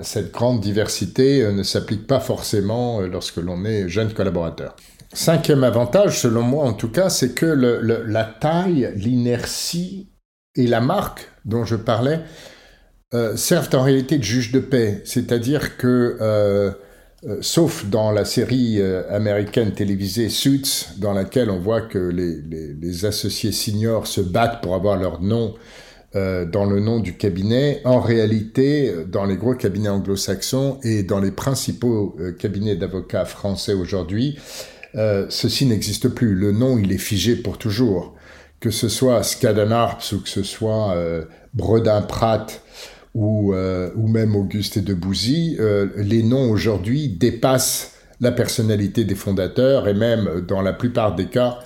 cette 0.00 0.32
grande 0.32 0.60
diversité 0.60 1.42
euh, 1.42 1.52
ne 1.52 1.64
s'applique 1.64 2.06
pas 2.06 2.18
forcément 2.18 3.02
euh, 3.02 3.08
lorsque 3.08 3.36
l'on 3.36 3.66
est 3.66 3.90
jeune 3.90 4.14
collaborateur. 4.14 4.74
Cinquième 5.12 5.64
avantage, 5.64 6.18
selon 6.18 6.42
moi 6.42 6.64
en 6.64 6.72
tout 6.72 6.90
cas, 6.90 7.10
c'est 7.10 7.34
que 7.34 7.44
la 7.44 8.24
taille, 8.24 8.90
l'inertie 8.96 10.08
et 10.54 10.66
la 10.66 10.80
marque 10.80 11.28
dont 11.44 11.64
je 11.64 11.76
parlais 11.76 12.20
servent 13.34 13.74
en 13.74 13.82
réalité 13.82 14.18
de 14.18 14.22
juge 14.22 14.52
de 14.52 14.60
paix. 14.60 15.02
C'est-à-dire 15.04 15.76
que 15.76 16.76
sauf 17.40 17.84
dans 17.86 18.12
la 18.12 18.24
série 18.24 18.80
euh, 18.80 19.02
américaine 19.10 19.72
télévisée 19.72 20.28
Suits, 20.28 20.88
dans 20.98 21.12
laquelle 21.12 21.50
on 21.50 21.58
voit 21.58 21.82
que 21.82 21.98
les, 21.98 23.04
associés 23.04 23.52
seniors 23.52 24.06
se 24.06 24.20
battent 24.20 24.62
pour 24.62 24.74
avoir 24.74 24.98
leur 24.98 25.20
nom 25.20 25.54
euh, 26.14 26.44
dans 26.44 26.64
le 26.64 26.80
nom 26.80 26.98
du 26.98 27.16
cabinet. 27.16 27.82
En 27.84 28.00
réalité, 28.00 28.92
dans 29.06 29.24
les 29.24 29.36
gros 29.36 29.54
cabinets 29.54 29.90
anglo-saxons 29.90 30.78
et 30.82 31.02
dans 31.02 31.20
les 31.20 31.30
principaux 31.30 32.16
cabinets 32.38 32.76
d'avocats 32.76 33.24
français 33.24 33.74
aujourd'hui, 33.74 34.38
ceci 34.94 35.66
n'existe 35.66 36.08
plus. 36.08 36.34
Le 36.34 36.52
nom, 36.52 36.78
il 36.78 36.92
est 36.92 36.98
figé 36.98 37.36
pour 37.36 37.58
toujours. 37.58 38.14
Que 38.58 38.70
ce 38.70 38.88
soit 38.88 39.22
Skadden 39.22 39.72
Arps 39.72 40.12
ou 40.12 40.20
que 40.20 40.28
ce 40.28 40.42
soit 40.42 40.94
Bredin 41.54 42.02
Pratt 42.02 42.60
ou, 43.14 43.54
euh, 43.54 43.90
ou 43.96 44.08
même 44.08 44.36
Auguste 44.36 44.76
et 44.76 44.80
Debouzy, 44.82 45.56
euh, 45.58 45.88
les 45.96 46.22
noms 46.22 46.50
aujourd'hui 46.50 47.08
dépassent 47.08 47.96
la 48.20 48.32
personnalité 48.32 49.04
des 49.04 49.14
fondateurs 49.14 49.88
et 49.88 49.94
même 49.94 50.42
dans 50.46 50.62
la 50.62 50.72
plupart 50.72 51.14
des 51.14 51.26
cas, 51.26 51.58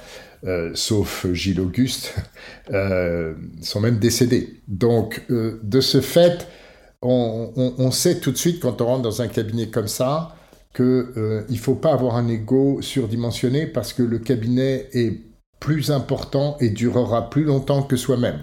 euh, 0.44 0.70
sauf 0.74 1.26
Gilles 1.32 1.60
Auguste, 1.60 2.14
sont 3.60 3.80
même 3.80 3.98
décédés. 3.98 4.60
Donc 4.68 5.22
de 5.28 5.80
ce 5.80 6.00
fait, 6.00 6.46
on, 7.02 7.52
on, 7.56 7.90
sait 7.90 8.20
tout 8.20 8.30
de 8.30 8.36
suite 8.36 8.60
quand 8.60 8.80
on 8.80 8.86
rentre 8.86 9.02
dans 9.02 9.20
un 9.20 9.28
cabinet 9.28 9.68
comme 9.68 9.88
ça 9.88 10.36
qu'il 10.74 10.84
ne 10.84 11.56
faut 11.56 11.74
pas 11.74 11.92
avoir 11.92 12.16
un 12.16 12.28
ego 12.28 12.80
surdimensionné 12.80 13.66
parce 13.66 13.92
que 13.92 14.02
le 14.02 14.18
cabinet 14.18 14.88
est 14.92 15.20
plus 15.60 15.90
important 15.90 16.56
et 16.60 16.70
durera 16.70 17.30
plus 17.30 17.44
longtemps 17.44 17.82
que 17.82 17.96
soi-même. 17.96 18.40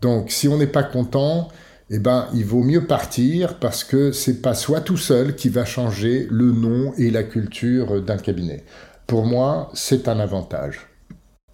Donc 0.00 0.30
si 0.30 0.48
on 0.48 0.58
n'est 0.58 0.66
pas 0.66 0.82
content, 0.82 1.48
eh 1.90 1.98
ben, 1.98 2.28
il 2.34 2.44
vaut 2.44 2.62
mieux 2.62 2.86
partir 2.86 3.58
parce 3.58 3.84
que 3.84 4.12
c'est 4.12 4.42
pas 4.42 4.54
soi 4.54 4.80
tout 4.80 4.96
seul 4.96 5.34
qui 5.34 5.48
va 5.48 5.64
changer 5.64 6.26
le 6.30 6.52
nom 6.52 6.92
et 6.98 7.10
la 7.10 7.22
culture 7.22 8.02
d'un 8.02 8.18
cabinet. 8.18 8.64
Pour 9.06 9.24
moi, 9.24 9.70
c'est 9.74 10.08
un 10.08 10.20
avantage. 10.20 10.80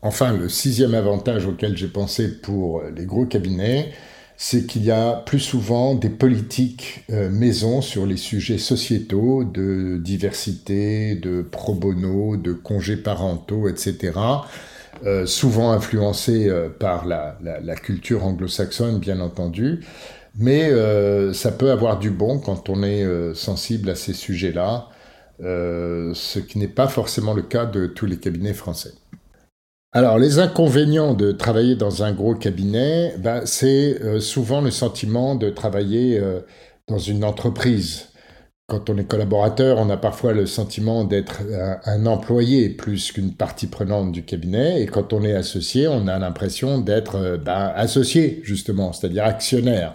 Enfin, 0.02 0.36
le 0.36 0.48
sixième 0.48 0.94
avantage 0.94 1.46
auquel 1.46 1.76
j'ai 1.76 1.88
pensé 1.88 2.40
pour 2.40 2.82
les 2.94 3.06
gros 3.06 3.26
cabinets, 3.26 3.92
c'est 4.36 4.66
qu'il 4.66 4.84
y 4.84 4.90
a 4.90 5.12
plus 5.12 5.38
souvent 5.38 5.94
des 5.94 6.08
politiques 6.08 7.04
euh, 7.10 7.30
maison 7.30 7.80
sur 7.80 8.04
les 8.04 8.16
sujets 8.16 8.58
sociétaux 8.58 9.44
de 9.44 9.98
diversité, 10.02 11.14
de 11.14 11.42
pro 11.42 11.74
bono, 11.74 12.36
de 12.36 12.52
congés 12.52 12.96
parentaux, 12.96 13.68
etc. 13.68 14.12
Euh, 15.04 15.26
souvent 15.26 15.72
influencés 15.72 16.48
euh, 16.48 16.68
par 16.68 17.06
la, 17.06 17.36
culture 17.76 18.24
anglo-saxonne, 18.24 18.98
bien 18.98 19.20
entendu. 19.20 19.80
Mais 20.36 20.70
ça 21.32 21.52
peut 21.52 21.70
avoir 21.70 21.98
du 21.98 22.10
bon 22.10 22.38
quand 22.40 22.68
on 22.68 22.82
est 22.82 23.34
sensible 23.34 23.90
à 23.90 23.94
ces 23.94 24.12
sujets-là, 24.12 24.88
ce 25.40 26.38
qui 26.40 26.58
n'est 26.58 26.66
pas 26.68 26.88
forcément 26.88 27.34
le 27.34 27.42
cas 27.42 27.66
de 27.66 27.86
tous 27.86 28.06
les 28.06 28.16
cabinets 28.16 28.54
français. 28.54 28.94
Alors, 29.96 30.18
les 30.18 30.40
inconvénients 30.40 31.14
de 31.14 31.30
travailler 31.30 31.76
dans 31.76 32.02
un 32.02 32.12
gros 32.12 32.34
cabinet, 32.34 33.14
ben, 33.18 33.46
c'est 33.46 34.02
euh, 34.02 34.18
souvent 34.18 34.60
le 34.60 34.72
sentiment 34.72 35.36
de 35.36 35.50
travailler 35.50 36.18
euh, 36.18 36.40
dans 36.88 36.98
une 36.98 37.22
entreprise. 37.22 38.08
Quand 38.66 38.88
on 38.88 38.96
est 38.96 39.04
collaborateur, 39.04 39.78
on 39.78 39.90
a 39.90 39.98
parfois 39.98 40.32
le 40.32 40.46
sentiment 40.46 41.04
d'être 41.04 41.42
un, 41.84 42.06
employé 42.06 42.70
plus 42.70 43.12
qu'une 43.12 43.34
partie 43.34 43.66
prenante 43.66 44.10
du 44.10 44.24
cabinet. 44.24 44.80
Et 44.80 44.86
quand 44.86 45.12
on 45.12 45.22
est 45.22 45.34
associé, 45.34 45.86
on 45.86 46.06
a 46.08 46.18
l'impression 46.18 46.78
d'être 46.78 47.16
euh, 47.16 47.36
ben, 47.36 47.72
associé, 47.76 48.40
justement, 48.42 48.92
c'est-à-dire 48.92 49.24
actionnaire. 49.24 49.94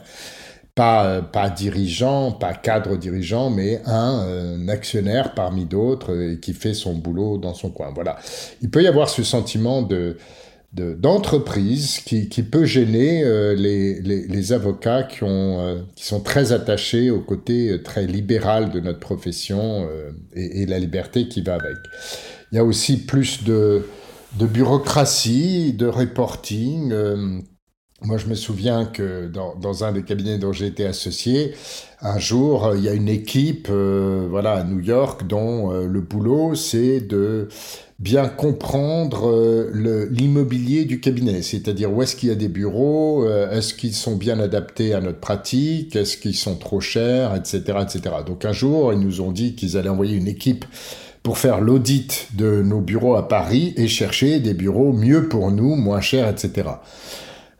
Euh, 0.79 1.21
pas, 1.21 1.49
dirigeant, 1.49 2.31
pas 2.31 2.53
cadre 2.53 2.95
dirigeant, 2.95 3.49
mais 3.49 3.81
un, 3.85 4.67
actionnaire 4.69 5.33
parmi 5.33 5.65
d'autres 5.65 6.13
euh, 6.13 6.35
qui 6.35 6.53
fait 6.53 6.73
son 6.73 6.93
boulot 6.93 7.37
dans 7.37 7.53
son 7.53 7.69
coin. 7.69 7.91
Voilà. 7.93 8.17
Il 8.61 8.69
peut 8.69 8.81
y 8.81 8.87
avoir 8.87 9.09
ce 9.09 9.23
sentiment 9.23 9.81
de 9.81 10.17
d'entreprise 10.73 11.99
qui, 11.99 12.43
peut 12.43 12.65
gêner 12.65 13.23
euh, 13.23 13.55
les, 13.55 14.53
avocats 14.53 15.03
qui, 15.03 15.23
ont, 15.23 15.83
qui 15.95 16.05
sont 16.05 16.21
très 16.21 16.51
attachés 16.51 17.09
au 17.09 17.19
côté 17.19 17.81
très 17.83 18.05
libéral 18.05 18.71
de 18.71 18.79
notre 18.79 18.99
profession 18.99 19.87
et, 20.35 20.65
la 20.65 20.79
liberté 20.79 21.27
qui 21.27 21.41
va 21.41 21.55
avec. 21.55 21.77
Il 22.51 22.55
y 22.55 22.59
a 22.59 22.63
aussi 22.63 22.97
plus 22.97 23.43
de, 23.43 23.87
de 24.37 24.45
bureaucratie, 24.45 25.73
de 25.73 25.87
reporting. 25.87 26.93
Moi, 28.01 28.17
je 28.17 28.27
me 28.27 28.35
souviens 28.35 28.85
que 28.85 29.27
dans, 29.27 29.83
un 29.83 29.91
des 29.91 30.03
cabinets 30.03 30.37
dont 30.37 30.53
j'ai 30.53 30.67
été 30.67 30.85
associé, 30.85 31.53
un 32.01 32.17
jour, 32.17 32.71
il 32.75 32.81
y 32.81 32.87
a 32.87 32.93
une 32.93 33.09
équipe 33.09 33.67
euh, 33.69 34.25
voilà, 34.29 34.53
à 34.53 34.63
New 34.63 34.79
York 34.79 35.27
dont 35.27 35.73
euh, 35.73 35.85
le 35.85 35.99
boulot, 35.99 36.55
c'est 36.55 37.01
de 37.01 37.49
bien 37.99 38.29
comprendre 38.29 39.29
euh, 39.29 40.07
l'immobilier 40.11 40.85
du 40.85 41.01
cabinet, 41.01 41.41
c'est-à-dire 41.41 41.91
où 41.91 42.01
est-ce 42.01 42.15
qu'il 42.15 42.29
y 42.29 42.31
a 42.31 42.35
des 42.35 42.47
bureaux, 42.47 43.27
est-ce 43.27 43.73
qu'ils 43.73 43.93
sont 43.93 44.15
bien 44.15 44.39
adaptés 44.39 44.93
à 44.93 45.01
notre 45.01 45.19
pratique, 45.19 45.97
est-ce 45.97 46.15
qu'ils 46.15 46.37
sont 46.37 46.55
trop 46.55 46.79
chers, 46.79 47.35
etc., 47.35 47.79
etc. 47.81 48.15
Donc 48.25 48.45
un 48.45 48.53
jour, 48.53 48.93
ils 48.93 48.99
nous 48.99 49.19
ont 49.19 49.33
dit 49.33 49.55
qu'ils 49.55 49.75
allaient 49.75 49.89
envoyer 49.89 50.15
une 50.15 50.29
équipe 50.29 50.63
pour 51.21 51.37
faire 51.37 51.59
l'audit 51.59 52.29
de 52.33 52.61
nos 52.61 52.79
bureaux 52.79 53.15
à 53.15 53.27
Paris 53.27 53.73
et 53.75 53.89
chercher 53.89 54.39
des 54.39 54.53
bureaux 54.53 54.93
mieux 54.93 55.27
pour 55.27 55.51
nous, 55.51 55.75
moins 55.75 55.99
chers, 55.99 56.29
etc. 56.29 56.69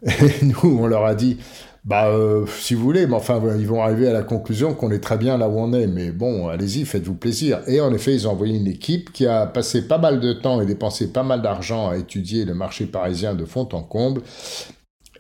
Et 0.05 0.45
nous, 0.45 0.79
on 0.79 0.87
leur 0.87 1.05
a 1.05 1.15
dit, 1.15 1.37
bah, 1.85 2.09
euh, 2.09 2.45
si 2.59 2.73
vous 2.73 2.83
voulez, 2.83 3.07
mais 3.07 3.15
enfin, 3.15 3.41
ils 3.57 3.67
vont 3.67 3.81
arriver 3.81 4.07
à 4.07 4.13
la 4.13 4.21
conclusion 4.21 4.73
qu'on 4.73 4.91
est 4.91 4.99
très 4.99 5.17
bien 5.17 5.37
là 5.37 5.47
où 5.47 5.59
on 5.59 5.73
est. 5.73 5.87
Mais 5.87 6.11
bon, 6.11 6.47
allez-y, 6.47 6.85
faites-vous 6.85 7.15
plaisir. 7.15 7.61
Et 7.67 7.79
en 7.81 7.93
effet, 7.93 8.13
ils 8.13 8.27
ont 8.27 8.31
envoyé 8.31 8.57
une 8.57 8.67
équipe 8.67 9.11
qui 9.11 9.25
a 9.25 9.45
passé 9.45 9.87
pas 9.87 9.97
mal 9.97 10.19
de 10.19 10.33
temps 10.33 10.61
et 10.61 10.65
dépensé 10.65 11.11
pas 11.11 11.23
mal 11.23 11.41
d'argent 11.41 11.89
à 11.89 11.97
étudier 11.97 12.45
le 12.45 12.53
marché 12.53 12.85
parisien 12.85 13.33
de 13.33 13.45
fond 13.45 13.67
en 13.71 13.81
comble. 13.81 14.21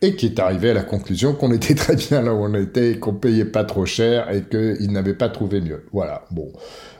Et 0.01 0.15
qui 0.15 0.27
est 0.27 0.39
arrivé 0.39 0.69
à 0.69 0.73
la 0.73 0.83
conclusion 0.83 1.33
qu'on 1.33 1.51
était 1.51 1.75
très 1.75 1.95
bien 1.95 2.21
là 2.21 2.33
où 2.33 2.45
on 2.45 2.53
était, 2.53 2.99
qu'on 2.99 3.13
payait 3.13 3.45
pas 3.45 3.65
trop 3.65 3.85
cher 3.85 4.29
et 4.31 4.43
qu'ils 4.43 4.91
n'avaient 4.91 5.13
pas 5.13 5.29
trouvé 5.29 5.59
mieux. 5.61 5.85
Voilà, 5.91 6.25
bon. 6.31 6.51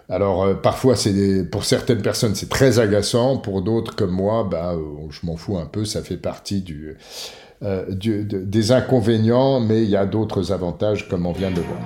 Alors 0.10 0.44
euh, 0.44 0.54
parfois, 0.56 0.96
c'est 0.96 1.46
pour 1.50 1.64
certaines 1.64 2.02
personnes, 2.02 2.34
c'est 2.34 2.50
très 2.50 2.80
agaçant. 2.80 3.38
Pour 3.38 3.62
d'autres 3.62 3.96
comme 3.96 4.12
moi, 4.12 4.48
bah, 4.50 4.74
euh, 4.74 5.08
je 5.12 5.26
m'en 5.26 5.38
fous 5.38 5.58
un 5.58 5.68
peu. 5.68 5.86
Ça 5.86 6.02
fait 6.02 6.18
partie 6.18 6.62
du, 6.62 6.98
euh, 7.62 7.86
des 7.90 8.72
inconvénients, 8.72 9.60
mais 9.60 9.84
il 9.84 9.90
y 9.90 9.98
a 9.98 10.06
d'autres 10.06 10.52
avantages 10.52 11.10
comme 11.10 11.26
on 11.26 11.34
vient 11.34 11.52
de 11.52 11.62
voir. 11.62 11.80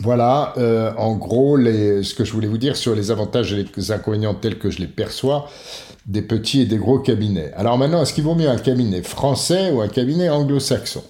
Voilà, 0.00 0.54
euh, 0.56 0.92
en 0.96 1.14
gros, 1.16 1.58
ce 1.58 2.14
que 2.14 2.24
je 2.24 2.32
voulais 2.32 2.46
vous 2.46 2.58
dire 2.58 2.76
sur 2.76 2.94
les 2.94 3.10
avantages 3.10 3.52
et 3.52 3.66
les 3.76 3.92
inconvénients 3.92 4.34
tels 4.34 4.58
que 4.58 4.70
je 4.70 4.78
les 4.78 4.86
perçois 4.86 5.48
des 6.06 6.22
petits 6.22 6.62
et 6.62 6.66
des 6.66 6.78
gros 6.78 6.98
cabinets. 6.98 7.52
Alors 7.54 7.76
maintenant, 7.76 8.02
est-ce 8.02 8.14
qu'il 8.14 8.24
vaut 8.24 8.34
mieux 8.34 8.48
un 8.48 8.56
cabinet 8.56 9.02
français 9.02 9.70
ou 9.70 9.80
un 9.80 9.88
cabinet 9.88 10.28
anglo-saxon? 10.30 11.02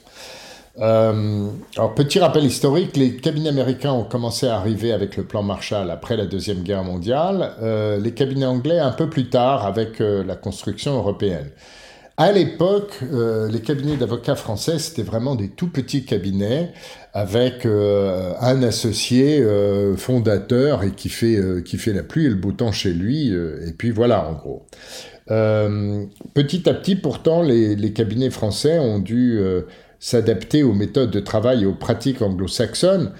Euh, 0.80 1.48
alors, 1.76 1.94
petit 1.94 2.18
rappel 2.18 2.44
historique, 2.44 2.96
les 2.96 3.16
cabinets 3.16 3.50
américains 3.50 3.92
ont 3.92 4.04
commencé 4.04 4.46
à 4.46 4.56
arriver 4.56 4.92
avec 4.92 5.16
le 5.16 5.24
plan 5.24 5.42
Marshall 5.42 5.90
après 5.90 6.16
la 6.16 6.24
Deuxième 6.24 6.62
Guerre 6.62 6.84
mondiale, 6.84 7.52
euh, 7.62 7.98
les 7.98 8.12
cabinets 8.12 8.46
anglais 8.46 8.78
un 8.78 8.92
peu 8.92 9.10
plus 9.10 9.28
tard 9.28 9.66
avec 9.66 10.00
euh, 10.00 10.24
la 10.24 10.36
construction 10.36 10.96
européenne. 10.96 11.50
À 12.16 12.32
l'époque, 12.32 13.00
les 13.00 13.60
cabinets 13.62 13.96
d'avocats 13.96 14.34
français, 14.34 14.78
c'était 14.78 15.02
vraiment 15.02 15.36
des 15.36 15.48
tout 15.48 15.68
petits 15.68 16.04
cabinets 16.04 16.70
avec 17.14 17.64
un 17.64 18.62
associé 18.62 19.42
fondateur 19.96 20.82
et 20.82 20.90
qui 20.90 21.08
fait, 21.08 21.40
qui 21.64 21.78
fait 21.78 21.94
la 21.94 22.02
pluie 22.02 22.26
et 22.26 22.28
le 22.28 22.34
beau 22.34 22.52
temps 22.52 22.72
chez 22.72 22.92
lui, 22.92 23.28
et 23.28 23.72
puis 23.72 23.90
voilà 23.90 24.28
en 24.28 24.34
gros. 24.34 24.66
petit 26.34 26.68
à 26.68 26.74
petit, 26.74 26.94
pourtant, 26.96 27.40
les, 27.40 27.74
les 27.74 27.92
cabinets 27.94 28.28
français 28.28 28.78
ont 28.78 28.98
dû 28.98 29.40
s'adapter 30.00 30.62
aux 30.62 30.72
méthodes 30.72 31.10
de 31.10 31.20
travail 31.20 31.62
et 31.62 31.66
aux 31.66 31.74
pratiques 31.74 32.22
anglo-saxonnes, 32.22 33.12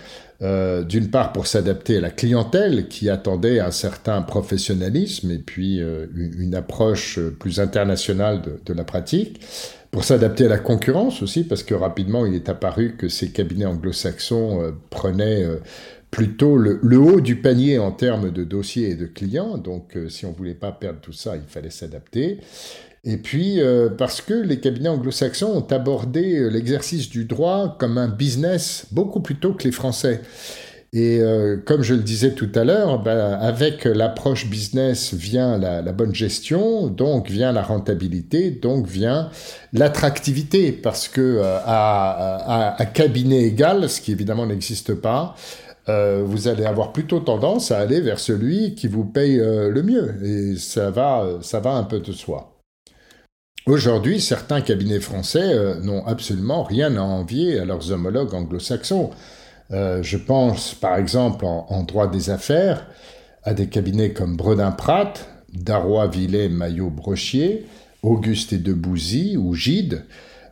euh, 0.43 0.83
d'une 0.83 1.11
part 1.11 1.35
pour 1.35 1.47
s'adapter 1.47 1.99
à 1.99 2.01
la 2.01 2.09
clientèle 2.09 2.89
qui 2.89 3.11
attendait 3.11 3.61
un 3.61 3.71
certain 3.71 4.23
professionnalisme 4.23 5.31
et 5.31 5.39
puis 5.39 5.83
euh, 5.83 6.07
une 6.17 6.55
approche 6.55 7.21
plus 7.39 7.61
internationale 7.61 8.41
de, 8.65 8.73
la 8.73 8.85
pratique, 8.85 9.43
pour 9.91 10.03
s'adapter 10.05 10.47
à 10.47 10.49
la 10.49 10.59
concurrence 10.59 11.23
aussi, 11.23 11.45
parce 11.45 11.63
que 11.63 11.75
rapidement 11.75 12.25
il 12.25 12.35
est 12.35 12.49
apparu 12.49 12.97
que 12.97 13.09
ces 13.09 13.31
cabinets 13.31 13.67
anglo-saxons 13.67 14.63
euh, 14.63 14.71
prenaient 14.89 15.47
plutôt 16.11 16.57
le, 16.57 16.81
haut 16.99 17.21
du 17.21 17.37
panier 17.37 17.79
en 17.79 17.93
termes 17.93 18.31
de 18.31 18.43
dossiers 18.43 18.91
et 18.91 18.95
de 18.95 19.07
clients, 19.07 19.59
donc 19.59 19.97
si 20.09 20.25
on 20.25 20.33
voulait 20.33 20.55
pas 20.55 20.73
perdre 20.73 21.01
tout 21.01 21.13
ça, 21.13 21.37
il 21.37 21.43
fallait 21.47 21.71
s'adapter. 21.71 22.41
Et 23.05 23.17
puis, 23.17 23.61
euh, 23.61 23.89
parce 23.89 24.21
que 24.21 24.35
les 24.35 24.61
cabinets 24.61 24.91
anglo-saxons 24.91 25.51
ont 25.51 25.75
abordé 25.75 26.37
euh, 26.37 26.49
l'exercice 26.49 27.09
du 27.09 27.25
droit 27.25 27.77
comme 27.79 27.97
un 27.97 28.09
business 28.09 28.87
beaucoup 28.93 29.21
plus 29.21 29.37
tôt 29.37 29.55
que 29.55 29.65
les 29.65 29.73
Français. 29.73 30.21
Et 30.93 31.21
euh, 31.21 31.57
comme 31.65 31.83
je 31.83 31.95
le 31.95 32.03
disais 32.03 32.33
tout 32.33 32.51
à 32.55 32.65
l'heure, 32.65 33.03
ben, 33.03 33.39
avec 33.41 33.85
l'approche 33.85 34.49
business 34.51 35.15
vient 35.15 35.57
la, 35.57 35.81
bonne 35.93 36.15
gestion, 36.15 36.89
donc 36.89 37.31
vient 37.31 37.53
la 37.53 37.63
rentabilité, 37.63 38.51
donc 38.51 38.87
vient 38.87 39.31
l'attractivité, 39.73 40.73
parce 40.73 41.09
que 41.09 41.41
à, 41.45 42.75
à, 42.77 42.87
cabinet 42.87 43.45
égal, 43.45 43.89
ce 43.89 44.01
qui 44.01 44.11
évidemment 44.11 44.47
n'existe 44.47 44.95
pas, 44.95 45.37
vous 45.87 46.49
allez 46.49 46.65
avoir 46.65 46.93
plutôt 46.93 47.21
tendance 47.21 47.71
à 47.71 47.79
aller 47.79 48.01
vers 48.01 48.19
celui 48.19 48.75
qui 48.75 48.89
vous 48.89 49.05
paye 49.05 49.37
le 49.37 49.83
mieux, 49.85 50.17
et 50.25 50.57
ça 50.57 50.91
va, 50.91 51.39
ça 51.41 51.61
va 51.61 51.71
un 51.71 51.85
peu 51.85 52.01
de 52.01 52.11
soi. 52.11 52.60
Aujourd'hui, 53.67 54.21
certains 54.21 54.63
cabinets 54.63 55.01
français 55.01 55.53
euh, 55.53 55.81
n'ont 55.81 56.05
absolument 56.07 56.63
rien 56.63 56.97
à 56.97 57.03
envier 57.03 57.59
à 57.59 57.67
leurs 57.67 57.93
homologues 57.93 58.35
anglo-saxons. 58.35 59.11
Euh, 59.71 60.03
je 60.03 60.17
pense 60.17 60.75
par 60.75 60.97
exemple 60.97 61.45
en, 61.45 61.83
droit 61.85 62.11
des 62.11 62.31
affaires 62.31 62.87
à 63.45 63.55
des 63.55 63.69
cabinets 63.69 64.13
comme 64.13 64.37
Bredin 64.37 64.73
Pratt, 64.73 65.29
Darrois, 65.53 66.09
Villet, 66.09 66.49
Maillot, 66.49 66.91
Brochier, 66.91 67.67
Auguste 68.03 68.55
et 68.55 68.59
Debouzy 68.59 69.37
ou 69.37 69.55
Gide, 69.55 70.05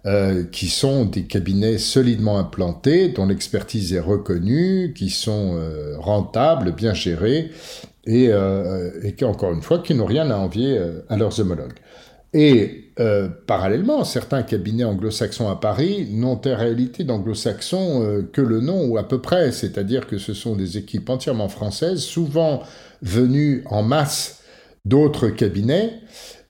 euh, 0.07 0.44
qui 0.44 0.68
sont 0.68 1.07
des 1.07 1.23
cabinets 1.23 1.79
solidement 1.79 2.38
implantés, 2.38 3.09
dont 3.09 3.27
l'expertise 3.27 3.94
est 3.94 4.01
reconnue, 4.01 4.92
qui 4.94 5.09
sont 5.09 5.59
rentables, 5.99 6.73
bien 6.73 6.94
gérés, 6.94 7.51
et, 8.07 8.33
encore 9.23 9.53
une 9.53 9.62
fois, 9.62 9.81
qui 9.81 9.94
n'ont 9.94 10.07
rien 10.07 10.31
à 10.31 10.37
envier 10.37 10.79
à 11.09 11.16
leurs 11.16 11.40
homologues. 11.40 11.75
Et 12.35 12.93
euh, 13.01 13.29
parallèlement, 13.47 14.05
certains 14.05 14.43
cabinets 14.43 14.85
anglo-saxons 14.85 15.49
à 15.49 15.57
Paris 15.57 16.09
n'ont 16.11 16.41
en 16.45 16.57
réalité 16.57 17.05
d'anglo-saxons 17.05 18.03
euh, 18.03 18.29
que 18.33 18.43
le 18.43 18.61
nom 18.61 18.85
ou 18.87 18.99
à 18.99 19.09
peu 19.09 19.21
près, 19.21 19.51
c'est-à-dire 19.51 20.07
que 20.07 20.19
ce 20.19 20.35
sont 20.35 20.55
des 20.55 20.77
équipes 20.77 21.09
entièrement 21.09 21.49
françaises, 21.49 22.01
souvent 22.01 22.62
venues 23.01 23.62
en 23.67 23.83
masse 23.83 24.41
d'autres 24.85 25.29
cabinets, 25.29 25.93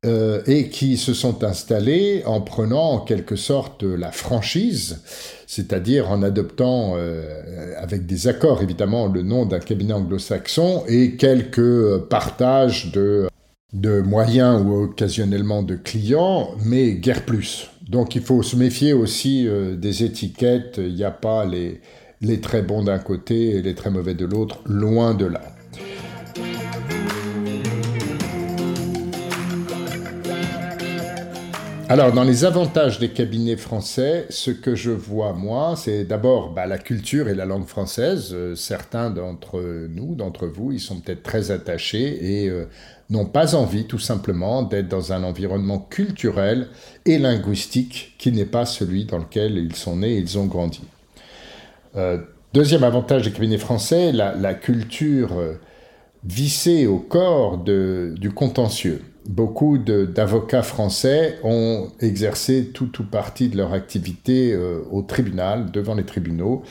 euh, 0.04 0.42
et 0.46 0.68
qui 0.68 0.96
se 0.96 1.12
sont 1.12 1.44
installés 1.44 2.22
en 2.24 2.40
prenant 2.40 2.92
en 2.92 3.00
quelque 3.00 3.36
sorte 3.36 3.82
la 3.82 4.10
franchise, 4.10 5.02
c'est-à-dire 5.46 6.10
en 6.10 6.22
adoptant, 6.22 6.96
avec 7.76 8.06
des 8.06 8.28
accords 8.28 8.62
évidemment, 8.62 9.06
le 9.06 9.22
nom 9.22 9.44
d'un 9.44 9.58
cabinet 9.58 9.94
anglo-saxon 9.94 10.84
et 10.88 11.16
quelques 11.16 11.98
partages 12.08 12.92
de 12.92 13.27
de 13.72 14.00
moyens 14.00 14.62
ou 14.62 14.84
occasionnellement 14.84 15.62
de 15.62 15.76
clients, 15.76 16.50
mais 16.64 16.94
guère 16.94 17.24
plus. 17.24 17.70
Donc 17.88 18.14
il 18.16 18.22
faut 18.22 18.42
se 18.42 18.56
méfier 18.56 18.92
aussi 18.92 19.46
euh, 19.46 19.76
des 19.76 20.04
étiquettes, 20.04 20.76
il 20.78 20.94
n'y 20.94 21.04
a 21.04 21.10
pas 21.10 21.44
les, 21.44 21.80
les 22.20 22.40
très 22.40 22.62
bons 22.62 22.82
d'un 22.82 22.98
côté 22.98 23.56
et 23.56 23.62
les 23.62 23.74
très 23.74 23.90
mauvais 23.90 24.14
de 24.14 24.24
l'autre, 24.24 24.60
loin 24.66 25.14
de 25.14 25.26
là. 25.26 25.42
Alors, 31.90 32.12
dans 32.12 32.22
les 32.22 32.44
avantages 32.44 32.98
des 32.98 33.08
cabinets 33.08 33.56
français, 33.56 34.26
ce 34.28 34.50
que 34.50 34.74
je 34.74 34.90
vois, 34.90 35.32
moi, 35.32 35.72
c'est 35.74 36.04
d'abord 36.04 36.50
bah, 36.50 36.66
la 36.66 36.76
culture 36.76 37.30
et 37.30 37.34
la 37.34 37.46
langue 37.46 37.64
française. 37.64 38.32
Euh, 38.34 38.54
certains 38.54 39.08
d'entre 39.08 39.86
nous, 39.88 40.14
d'entre 40.14 40.46
vous, 40.46 40.70
ils 40.70 40.80
sont 40.80 41.00
peut-être 41.00 41.22
très 41.22 41.50
attachés 41.50 42.42
et 42.42 42.50
euh, 42.50 42.66
n'ont 43.08 43.24
pas 43.24 43.54
envie, 43.54 43.86
tout 43.86 43.98
simplement, 43.98 44.64
d'être 44.64 44.88
dans 44.88 45.14
un 45.14 45.24
environnement 45.24 45.78
culturel 45.78 46.68
et 47.06 47.18
linguistique 47.18 48.16
qui 48.18 48.32
n'est 48.32 48.44
pas 48.44 48.66
celui 48.66 49.06
dans 49.06 49.18
lequel 49.18 49.56
ils 49.56 49.74
sont 49.74 49.96
nés 49.96 50.12
et 50.12 50.18
ils 50.18 50.36
ont 50.36 50.44
grandi. 50.44 50.82
Euh, 51.96 52.18
deuxième 52.52 52.84
avantage 52.84 53.22
des 53.22 53.32
cabinets 53.32 53.56
français, 53.56 54.12
la, 54.12 54.52
culture 54.52 55.30
vissée 56.22 56.86
au 56.86 56.98
corps 56.98 57.56
du 57.56 58.30
contentieux 58.34 59.00
beaucoup 59.28 59.76
d'avocats 59.76 60.62
français 60.62 61.38
ont 61.44 61.88
exercé 62.00 62.70
tout 62.72 62.90
ou 63.00 63.04
partie 63.04 63.50
de 63.50 63.58
leur 63.58 63.74
activité 63.74 64.52
euh, 64.52 64.80
au 64.90 65.02
tribunal, 65.02 65.70
devant 65.70 65.94
les 65.94 66.04
tribunaux. 66.04 66.62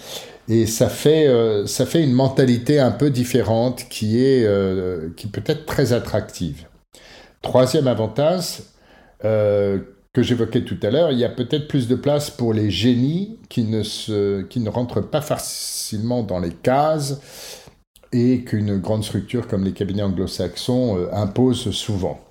Et 0.50 0.66
ça 0.66 0.90
fait, 0.90 1.28
euh, 1.28 1.68
ça 1.68 1.86
fait 1.86 2.04
une 2.04 2.14
mentalité 2.14 2.80
un 2.80 2.92
peu 2.92 3.12
différente 3.12 3.86
qui 3.90 4.24
est 4.24 4.44
euh, 4.46 5.10
qui 5.16 5.28
peut 5.28 5.44
être 5.46 5.66
très 5.66 5.94
attractive. 5.94 6.66
Troisième 7.42 7.88
avantage 7.88 8.62
que 9.22 10.24
j'évoquais 10.24 10.64
tout 10.64 10.78
à 10.84 10.90
l'heure, 10.90 11.12
il 11.12 11.20
y 11.20 11.26
a 11.26 11.30
peut-être 11.30 11.68
plus 11.68 11.88
de 11.88 11.96
place 11.96 12.30
pour 12.30 12.54
les 12.54 12.72
génies 12.72 13.38
qui 13.50 13.64
ne, 13.64 13.84
se, 13.84 14.42
qui 14.44 14.60
ne 14.60 14.70
rentrent 14.70 15.02
pas 15.02 15.22
facilement 15.22 16.24
dans 16.24 16.40
les 16.40 16.52
cases 16.52 17.20
et 18.12 18.44
qu'une 18.44 18.78
grande 18.78 19.04
structure 19.04 19.48
comme 19.48 19.64
les 19.64 19.74
cabinets 19.74 20.04
anglo-saxons 20.04 21.08
impose 21.12 21.72
souvent. 21.72 22.27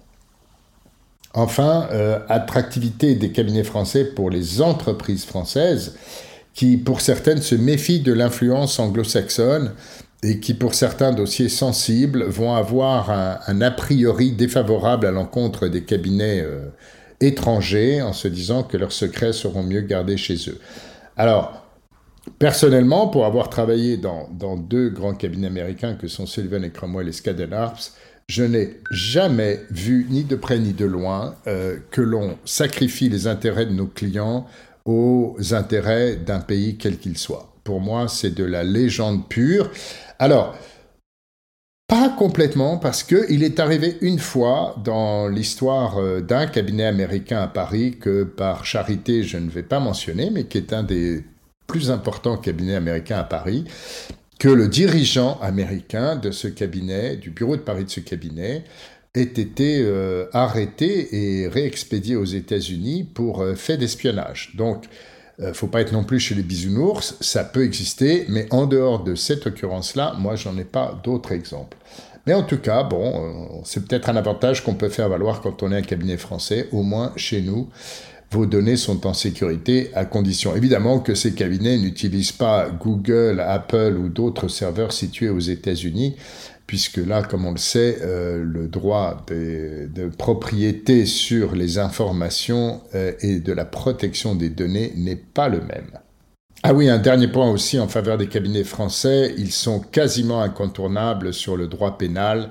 Enfin, 1.39 1.87
euh, 1.93 2.19
attractivité 2.31 3.15
des 3.15 3.31
cabinets 3.31 3.63
français 3.63 4.07
pour 4.07 4.31
les 4.31 4.63
entreprises 4.63 5.27
françaises, 5.27 5.95
qui 6.55 6.79
pour 6.79 7.03
certaines 7.03 7.43
se 7.43 7.55
méfient 7.55 8.01
de 8.01 8.15
l'influence 8.15 8.79
anglo-saxonne 8.79 9.73
et 10.23 10.41
qui 10.41 10.55
pour 10.55 10.73
certains 10.73 11.13
dossiers 11.13 11.51
sensibles 11.51 12.25
vont 12.25 12.55
avoir 12.55 13.11
un, 13.11 13.61
a 13.61 13.71
priori 13.71 14.33
défavorable 14.33 15.05
à 15.07 15.11
l'encontre 15.11 15.69
des 15.69 15.85
cabinets 15.85 16.41
euh, 16.41 16.71
étrangers 17.21 18.01
en 18.01 18.15
se 18.15 18.29
disant 18.29 18.63
que 18.63 18.79
leurs 18.79 18.93
secrets 18.93 19.35
seront 19.35 19.63
mieux 19.63 19.83
gardés 19.83 20.17
chez 20.17 20.37
eux. 20.49 20.59
Alors, 21.19 21.67
Personnellement, 22.39 23.09
pour 23.09 23.25
avoir 23.25 23.49
travaillé 23.49 23.97
dans, 23.97 24.29
deux 24.57 24.91
grands 24.91 25.15
cabinets 25.15 25.47
américains 25.47 25.95
que 25.95 26.09
sont 26.09 26.27
Sullivan 26.27 26.65
et 26.65 26.71
Cromwell 26.71 27.09
et 27.09 27.13
Skadden 27.13 27.53
Arps, 27.53 27.95
je 28.29 28.43
n'ai 28.43 28.81
jamais 28.91 29.61
vu, 29.71 30.07
ni 30.11 30.25
de 30.25 30.37
près 30.37 30.59
ni 30.59 30.73
de 30.73 30.85
loin, 30.85 31.37
euh, 31.47 31.79
que 31.91 32.01
l'on 32.01 32.39
sacrifie 32.45 33.09
les 33.09 33.27
intérêts 33.27 33.67
de 33.67 33.73
nos 33.73 33.87
clients 33.87 34.47
aux 34.85 35.37
intérêts 35.53 36.17
d'un 36.17 36.41
pays 36.41 36.77
quel 36.77 36.99
qu'il 36.99 37.19
soit. 37.19 37.53
Pour 37.65 37.81
moi, 37.81 38.09
c'est 38.09 38.35
de 38.35 38.45
la 38.45 38.65
légende 38.65 39.29
pure. 39.29 39.71
Alors, 40.19 40.57
pas 41.89 42.09
complètement, 42.09 42.79
parce 42.79 43.05
qu'il 43.05 43.45
est 43.45 43.61
arrivé 43.61 43.97
une 44.01 44.19
fois 44.19 44.75
dans 44.85 45.29
l'histoire 45.29 45.99
euh, 45.99 46.21
d'un 46.21 46.47
cabinet 46.47 46.87
américain 46.87 47.41
à 47.43 47.47
Paris 47.47 47.97
que 48.01 48.25
par 48.25 48.65
charité 48.65 49.23
je 49.23 49.39
ne 49.39 49.49
vais 49.49 49.63
pas 49.63 49.79
mentionner, 49.79 50.31
mais 50.31 50.45
qui 50.45 50.59
est 50.59 50.73
un 50.73 50.83
des 50.83 51.23
plus 51.69 51.93
importants 51.93 52.37
cabinets 52.37 52.75
américains 52.75 53.19
à 53.19 53.25
Paris, 53.25 53.65
que 54.39 54.49
le 54.49 54.69
dirigeant 54.69 55.39
américain 55.41 56.17
de 56.17 56.31
ce 56.31 56.49
cabinet, 56.49 57.17
du 57.17 57.31
bureau 57.31 57.57
de 57.57 57.63
Paris 57.63 57.85
de 57.85 57.91
ce 57.91 58.01
cabinet, 58.01 58.65
ait 59.15 59.23
été 59.23 59.81
euh, 59.81 60.27
arrêté 60.33 61.09
et 61.43 61.49
réexpédié 61.49 62.17
aux 62.17 62.25
États-Unis 62.25 63.05
pour 63.05 63.41
euh, 63.41 63.55
fait 63.55 63.79
d'espionnage. 63.79 64.53
Donc, 64.55 64.85
ne 65.39 65.47
euh, 65.47 65.55
faut 65.55 65.69
pas 65.69 65.81
être 65.81 65.93
non 65.93 66.05
plus 66.05 66.21
chez 66.21 66.35
les 66.35 66.43
bisounours, 66.43 67.17
ça 67.21 67.45
peut 67.45 67.65
exister, 67.65 68.27
mais 68.29 68.47
en 68.51 68.67
dehors 68.67 69.03
de 69.05 69.15
cette 69.15 69.47
occurrence-là, 69.47 70.15
moi, 70.19 70.37
j'en 70.37 70.57
ai 70.59 70.65
pas 70.65 71.01
d'autres 71.03 71.33
exemples. 71.33 71.79
Mais 72.27 72.35
en 72.35 72.43
tout 72.43 72.59
cas, 72.59 72.83
bon, 72.83 73.63
c'est 73.65 73.87
peut-être 73.87 74.09
un 74.09 74.17
avantage 74.17 74.65
qu'on 74.65 74.75
peut 74.75 74.89
faire 74.89 75.09
valoir 75.09 75.41
quand 75.41 75.63
on 75.63 75.71
est 75.71 75.77
un 75.77 75.83
cabinet 75.83 76.17
français, 76.17 76.69
au 76.73 76.83
moins 76.83 77.13
chez 77.15 77.41
nous 77.41 77.69
vos 78.31 78.47
données 78.47 78.77
sont 78.77 79.07
en 79.07 79.15
sécurité 79.15 79.91
à 79.95 80.05
condition 80.05 80.57
évidemment 80.57 80.99
que 80.99 81.15
ces 81.15 81.33
cabinets 81.33 81.79
n'utilisent 81.79 82.33
pas 82.33 82.69
Google, 82.69 83.41
Apple 83.41 83.97
ou 83.99 84.09
d'autres 84.09 84.49
serveurs 84.49 84.93
situés 84.93 85.29
aux 85.29 85.39
États-Unis, 85.39 86.17
puisque 86.67 86.97
là, 86.97 87.23
comme 87.23 87.47
on 87.47 87.53
le 87.53 87.59
sait, 87.59 87.99
euh, 88.03 88.43
le 88.43 88.67
droit 88.67 89.25
de, 89.29 90.09
propriété 90.19 91.07
sur 91.07 91.55
les 91.55 91.79
informations 91.79 92.81
euh, 92.95 93.13
et 93.21 93.39
de 93.39 93.53
la 93.53 93.65
protection 93.65 94.35
des 94.35 94.49
données 94.49 94.93
n'est 94.97 95.17
pas 95.17 95.49
le 95.49 95.61
même. 95.61 95.99
Ah 96.63 96.75
oui, 96.75 96.89
un 96.89 96.99
dernier 96.99 97.29
point 97.29 97.49
aussi 97.49 97.79
en 97.79 97.87
faveur 97.87 98.19
des 98.19 98.27
cabinets 98.27 98.65
français, 98.65 99.35
ils 99.39 99.53
sont 99.53 99.79
quasiment 99.79 100.43
incontournables 100.43 101.33
sur 101.33 101.57
le 101.57 101.69
droit 101.69 101.97
pénal. 101.97 102.51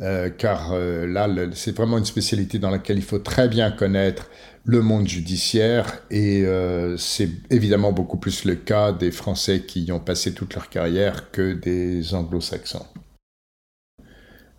Euh, 0.00 0.30
car 0.30 0.74
là, 0.74 1.28
c'est 1.52 1.76
vraiment 1.76 1.98
une 1.98 2.04
spécialité 2.04 2.58
dans 2.58 2.70
laquelle 2.70 2.96
il 2.96 3.04
faut 3.04 3.20
très 3.20 3.46
bien 3.46 3.70
connaître 3.70 4.30
le 4.64 4.80
monde 4.80 5.08
judiciaire 5.08 6.02
et 6.10 6.44
euh, 6.44 6.96
c'est 6.96 7.30
évidemment 7.50 7.92
beaucoup 7.92 8.16
plus 8.16 8.44
le 8.44 8.54
cas 8.54 8.92
des 8.92 9.10
Français 9.10 9.62
qui 9.66 9.84
y 9.84 9.92
ont 9.92 10.00
passé 10.00 10.34
toute 10.34 10.54
leur 10.54 10.68
carrière 10.68 11.30
que 11.30 11.52
des 11.54 12.14
anglo-saxons. 12.14 12.86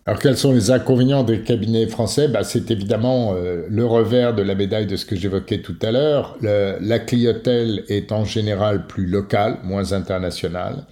Alors 0.05 0.19
quels 0.19 0.35
sont 0.35 0.51
les 0.51 0.69
inconvénients 0.71 1.23
des 1.23 1.41
cabinets 1.43 1.87
français? 1.87 2.27
Bah, 2.27 2.43
C'est 2.43 2.69
évidemment 2.69 3.33
euh, 3.35 3.65
le 3.69 3.85
revers 3.85 4.35
de 4.35 4.41
la 4.41 4.53
médaille 4.53 4.85
de 4.85 4.97
ce 4.97 5.05
que 5.05 5.15
j'évoquais 5.15 5.61
tout 5.61 5.77
à 5.81 5.91
l'heure. 5.91 6.37
La 6.41 6.99
clientèle 6.99 7.85
est 7.87 8.11
en 8.11 8.25
général 8.25 8.87
plus 8.87 9.05
locale, 9.05 9.59
moins 9.63 9.93
internationale. 9.93 10.85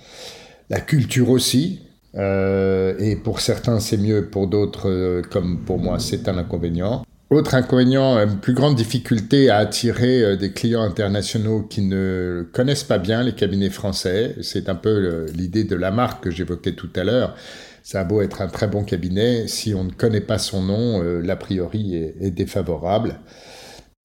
La 0.69 0.79
culture 0.79 1.29
aussi. 1.29 1.81
Euh, 2.15 2.97
et 2.99 3.17
pour 3.17 3.41
certains 3.41 3.81
c'est 3.81 3.97
mieux, 3.97 4.29
pour 4.29 4.47
d'autres 4.47 5.21
comme 5.29 5.65
pour 5.65 5.79
moi 5.79 5.99
c'est 5.99 6.29
un 6.29 6.37
inconvénient. 6.37 7.03
Autre 7.31 7.55
inconvénient, 7.55 8.17
une 8.17 8.39
plus 8.39 8.53
grande 8.53 8.75
difficulté 8.75 9.49
à 9.49 9.57
attirer 9.57 10.21
euh, 10.21 10.35
des 10.35 10.51
clients 10.51 10.83
internationaux 10.83 11.63
qui 11.63 11.81
ne 11.81 12.45
connaissent 12.53 12.83
pas 12.83 12.99
bien 12.99 13.23
les 13.23 13.33
cabinets 13.33 13.69
français. 13.69 14.35
C'est 14.41 14.69
un 14.69 14.75
peu 14.75 15.25
l'idée 15.33 15.63
de 15.63 15.75
la 15.75 15.91
marque 15.91 16.25
que 16.25 16.29
j'évoquais 16.29 16.73
tout 16.73 16.89
à 16.95 17.03
l'heure. 17.03 17.35
Ça 17.83 18.01
a 18.01 18.03
beau 18.03 18.21
être 18.21 18.41
un 18.41 18.47
très 18.47 18.67
bon 18.67 18.83
cabinet, 18.83 19.47
si 19.47 19.73
on 19.73 19.83
ne 19.83 19.91
connaît 19.91 20.21
pas 20.21 20.37
son 20.37 20.61
nom, 20.61 21.03
euh, 21.03 21.21
l'a 21.21 21.35
priori 21.35 21.95
est, 21.95 22.31
défavorable. 22.31 23.19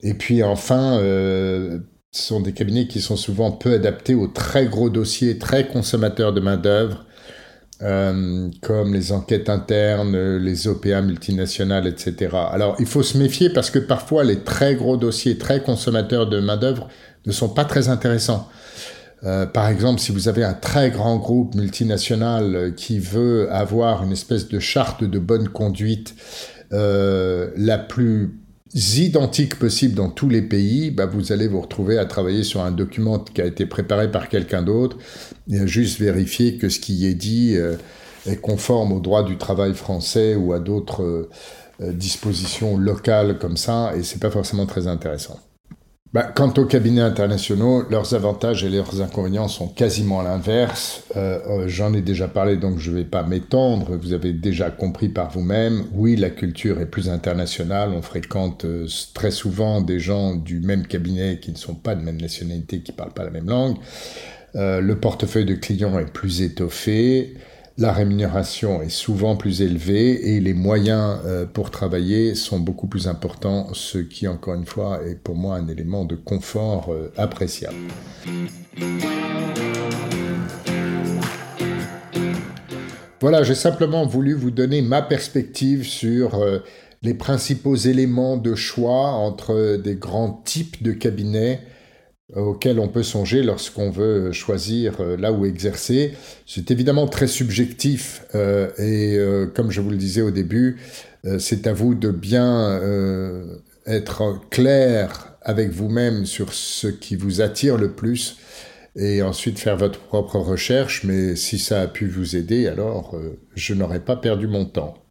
Et 0.00 0.14
puis 0.14 0.42
enfin, 0.42 0.98
euh, 0.98 1.80
ce 2.10 2.22
sont 2.22 2.40
des 2.40 2.52
cabinets 2.52 2.86
qui 2.86 3.00
sont 3.00 3.16
souvent 3.16 3.52
peu 3.52 3.74
adaptés 3.74 4.14
aux 4.14 4.28
très 4.28 4.66
gros 4.66 4.88
dossiers, 4.88 5.38
très 5.38 5.66
consommateurs 5.66 6.32
de 6.32 6.40
main-d'œuvre, 6.40 7.04
euh, 7.82 8.48
comme 8.62 8.94
les 8.94 9.12
enquêtes 9.12 9.50
internes, 9.50 10.36
les 10.38 10.66
OPA 10.66 11.02
multinationales, 11.02 11.86
etc. 11.86 12.34
Alors, 12.50 12.76
il 12.78 12.86
faut 12.86 13.02
se 13.02 13.18
méfier 13.18 13.50
parce 13.50 13.70
que 13.70 13.78
parfois 13.78 14.24
les 14.24 14.40
très 14.40 14.74
gros 14.74 14.96
dossiers, 14.96 15.36
très 15.36 15.62
consommateurs 15.62 16.26
de 16.26 16.40
main-d'œuvre 16.40 16.88
ne 17.26 17.32
sont 17.32 17.48
pas 17.48 17.64
très 17.64 17.88
intéressants. 17.88 18.48
Euh, 19.24 19.46
par 19.46 19.68
exemple, 19.68 20.00
si 20.00 20.12
vous 20.12 20.28
avez 20.28 20.44
un 20.44 20.54
très 20.54 20.90
grand 20.90 21.16
groupe 21.16 21.54
multinational 21.54 22.74
qui 22.76 22.98
veut 22.98 23.52
avoir 23.52 24.04
une 24.04 24.12
espèce 24.12 24.48
de 24.48 24.58
charte 24.58 25.04
de 25.04 25.18
bonne 25.18 25.48
conduite 25.48 26.14
euh, 26.72 27.50
la 27.56 27.78
plus 27.78 28.40
identiques 28.74 29.58
possibles 29.58 29.94
dans 29.94 30.10
tous 30.10 30.28
les 30.28 30.42
pays, 30.42 30.90
bah, 30.90 31.06
vous 31.06 31.32
allez 31.32 31.48
vous 31.48 31.60
retrouver 31.60 31.98
à 31.98 32.06
travailler 32.06 32.44
sur 32.44 32.60
un 32.62 32.70
document 32.70 33.18
qui 33.18 33.40
a 33.40 33.46
été 33.46 33.66
préparé 33.66 34.10
par 34.10 34.28
quelqu'un 34.28 34.62
d'autre 34.62 34.98
et 35.50 35.58
à 35.58 35.66
juste 35.66 35.98
vérifier 35.98 36.58
que 36.58 36.68
ce 36.68 36.80
qui 36.80 37.06
est 37.06 37.14
dit 37.14 37.56
euh, 37.56 37.76
est 38.26 38.40
conforme 38.40 38.92
au 38.92 39.00
droit 39.00 39.22
du 39.22 39.38
travail 39.38 39.74
français 39.74 40.34
ou 40.34 40.52
à 40.52 40.58
d'autres 40.58 41.28
dispositions 41.80 42.78
locales 42.78 43.38
comme 43.38 43.58
ça, 43.58 43.92
et 43.94 44.02
c'est 44.02 44.18
pas 44.18 44.30
forcément 44.30 44.64
très 44.64 44.86
intéressant. 44.86 45.38
Bah, 46.16 46.32
quant 46.34 46.50
aux 46.56 46.64
cabinets 46.64 47.02
internationaux, 47.02 47.84
leurs 47.90 48.14
avantages 48.14 48.64
et 48.64 48.70
leurs 48.70 49.02
inconvénients 49.02 49.48
sont 49.48 49.68
quasiment 49.68 50.22
l'inverse. 50.22 51.02
Euh, 51.14 51.40
euh, 51.46 51.68
j'en 51.68 51.92
ai 51.92 52.00
déjà 52.00 52.26
parlé, 52.26 52.56
donc 52.56 52.78
je 52.78 52.90
ne 52.90 52.96
vais 52.96 53.04
pas 53.04 53.22
m'étendre. 53.22 53.94
Vous 53.98 54.14
avez 54.14 54.32
déjà 54.32 54.70
compris 54.70 55.10
par 55.10 55.30
vous-même. 55.30 55.84
Oui, 55.92 56.16
la 56.16 56.30
culture 56.30 56.80
est 56.80 56.86
plus 56.86 57.10
internationale. 57.10 57.90
On 57.94 58.00
fréquente 58.00 58.64
euh, 58.64 58.86
très 59.12 59.30
souvent 59.30 59.82
des 59.82 60.00
gens 60.00 60.36
du 60.36 60.60
même 60.60 60.86
cabinet 60.86 61.38
qui 61.38 61.52
ne 61.52 61.58
sont 61.58 61.74
pas 61.74 61.94
de 61.94 62.02
même 62.02 62.18
nationalité, 62.18 62.80
qui 62.80 62.92
ne 62.92 62.96
parlent 62.96 63.12
pas 63.12 63.24
la 63.24 63.30
même 63.30 63.50
langue. 63.50 63.76
le 64.54 64.94
portefeuille 64.94 65.44
de 65.44 65.54
clients 65.54 65.98
est 65.98 66.10
plus 66.10 66.40
étoffé 66.40 67.34
la 67.78 67.92
rémunération 67.92 68.80
est 68.80 68.88
souvent 68.88 69.36
plus 69.36 69.60
élevée 69.60 70.34
et 70.34 70.40
les 70.40 70.54
moyens 70.54 71.18
euh, 71.26 71.44
pour 71.44 71.70
travailler 71.70 72.34
sont 72.34 72.58
beaucoup 72.58 72.86
plus 72.86 73.06
importants, 73.06 73.68
ce 73.74 73.98
qui, 73.98 74.26
encore 74.26 74.54
une 74.54 74.64
fois, 74.64 75.00
est 75.06 75.16
pour 75.16 75.34
moi 75.34 75.56
un 75.56 75.68
élément 75.68 76.06
de 76.06 76.14
confort 76.14 76.90
euh, 76.90 77.12
appréciable. 77.18 77.76
Voilà, 83.20 83.42
j'ai 83.42 83.54
simplement 83.54 84.06
voulu 84.06 84.32
vous 84.32 84.50
donner 84.50 84.80
ma 84.80 85.02
perspective 85.02 85.84
sur 85.84 86.36
euh, 86.36 86.60
les 87.02 87.14
principaux 87.14 87.76
éléments 87.76 88.38
de 88.38 88.54
choix 88.54 89.10
entre 89.10 89.76
des 89.76 89.96
grands 89.96 90.40
types 90.44 90.82
de 90.82 90.92
cabinets 90.92 91.60
auquel 92.34 92.80
on 92.80 92.88
peut 92.88 93.02
songer 93.02 93.42
lorsqu'on 93.42 93.90
veut 93.90 94.32
choisir 94.32 95.00
euh, 95.00 95.16
là 95.16 95.32
où 95.32 95.46
exercer. 95.46 96.12
C'est 96.46 96.70
évidemment 96.70 97.06
très 97.06 97.28
subjectif 97.28 98.24
euh, 98.34 98.70
et 98.78 99.16
euh, 99.16 99.46
comme 99.46 99.70
je 99.70 99.80
vous 99.80 99.90
le 99.90 99.96
disais 99.96 100.22
au 100.22 100.30
début, 100.30 100.78
c'est 101.40 101.66
à 101.66 101.72
vous 101.72 101.96
de 101.96 102.12
bien 102.12 102.80
être 103.84 104.40
clair 104.48 105.34
avec 105.42 105.70
vous-même 105.70 106.24
sur 106.24 106.52
ce 106.52 106.86
qui 106.86 107.16
vous 107.16 107.40
attire 107.40 107.76
le 107.76 107.90
plus 107.90 108.36
et 108.94 109.22
ensuite 109.22 109.58
faire 109.58 109.76
votre 109.76 109.98
propre 109.98 110.38
recherche. 110.38 111.02
Mais 111.02 111.34
si 111.34 111.58
ça 111.58 111.80
a 111.80 111.88
pu 111.88 112.06
vous 112.06 112.36
aider, 112.36 112.68
alors 112.68 113.20
je 113.56 113.74
n'aurais 113.74 114.04
pas 114.04 114.14
perdu 114.14 114.46
mon 114.46 114.66
temps. 114.66 115.05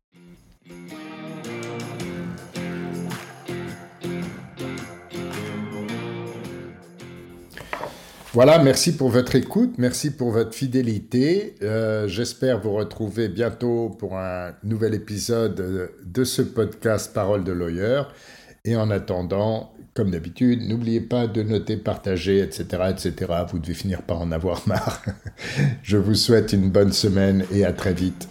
Voilà, 8.35 8.61
merci 8.61 8.97
pour 8.97 9.07
votre 9.07 9.35
écoute, 9.35 9.75
merci 9.77 10.11
pour 10.11 10.31
votre 10.31 10.53
fidélité. 10.53 11.55
Euh, 11.61 12.05
j'espère 12.09 12.59
vous 12.59 12.73
retrouver 12.73 13.29
bientôt 13.29 13.95
pour 13.97 14.17
un 14.17 14.51
nouvel 14.61 14.93
épisode 14.93 15.93
de 16.03 16.23
ce 16.25 16.41
podcast 16.41 17.13
Parole 17.13 17.45
de 17.45 17.53
Lawyer. 17.53 18.01
Et 18.65 18.75
en 18.75 18.91
attendant, 18.91 19.71
comme 19.93 20.11
d'habitude, 20.11 20.67
n'oubliez 20.67 20.99
pas 20.99 21.27
de 21.27 21.43
noter, 21.43 21.77
partager, 21.77 22.39
etc., 22.39 22.65
etc. 22.89 23.13
Vous 23.49 23.59
devez 23.59 23.73
finir 23.73 24.01
par 24.01 24.19
en 24.19 24.33
avoir 24.33 24.67
marre. 24.67 25.01
Je 25.81 25.95
vous 25.95 26.15
souhaite 26.15 26.51
une 26.51 26.69
bonne 26.69 26.91
semaine 26.91 27.45
et 27.53 27.63
à 27.63 27.71
très 27.71 27.93
vite. 27.93 28.27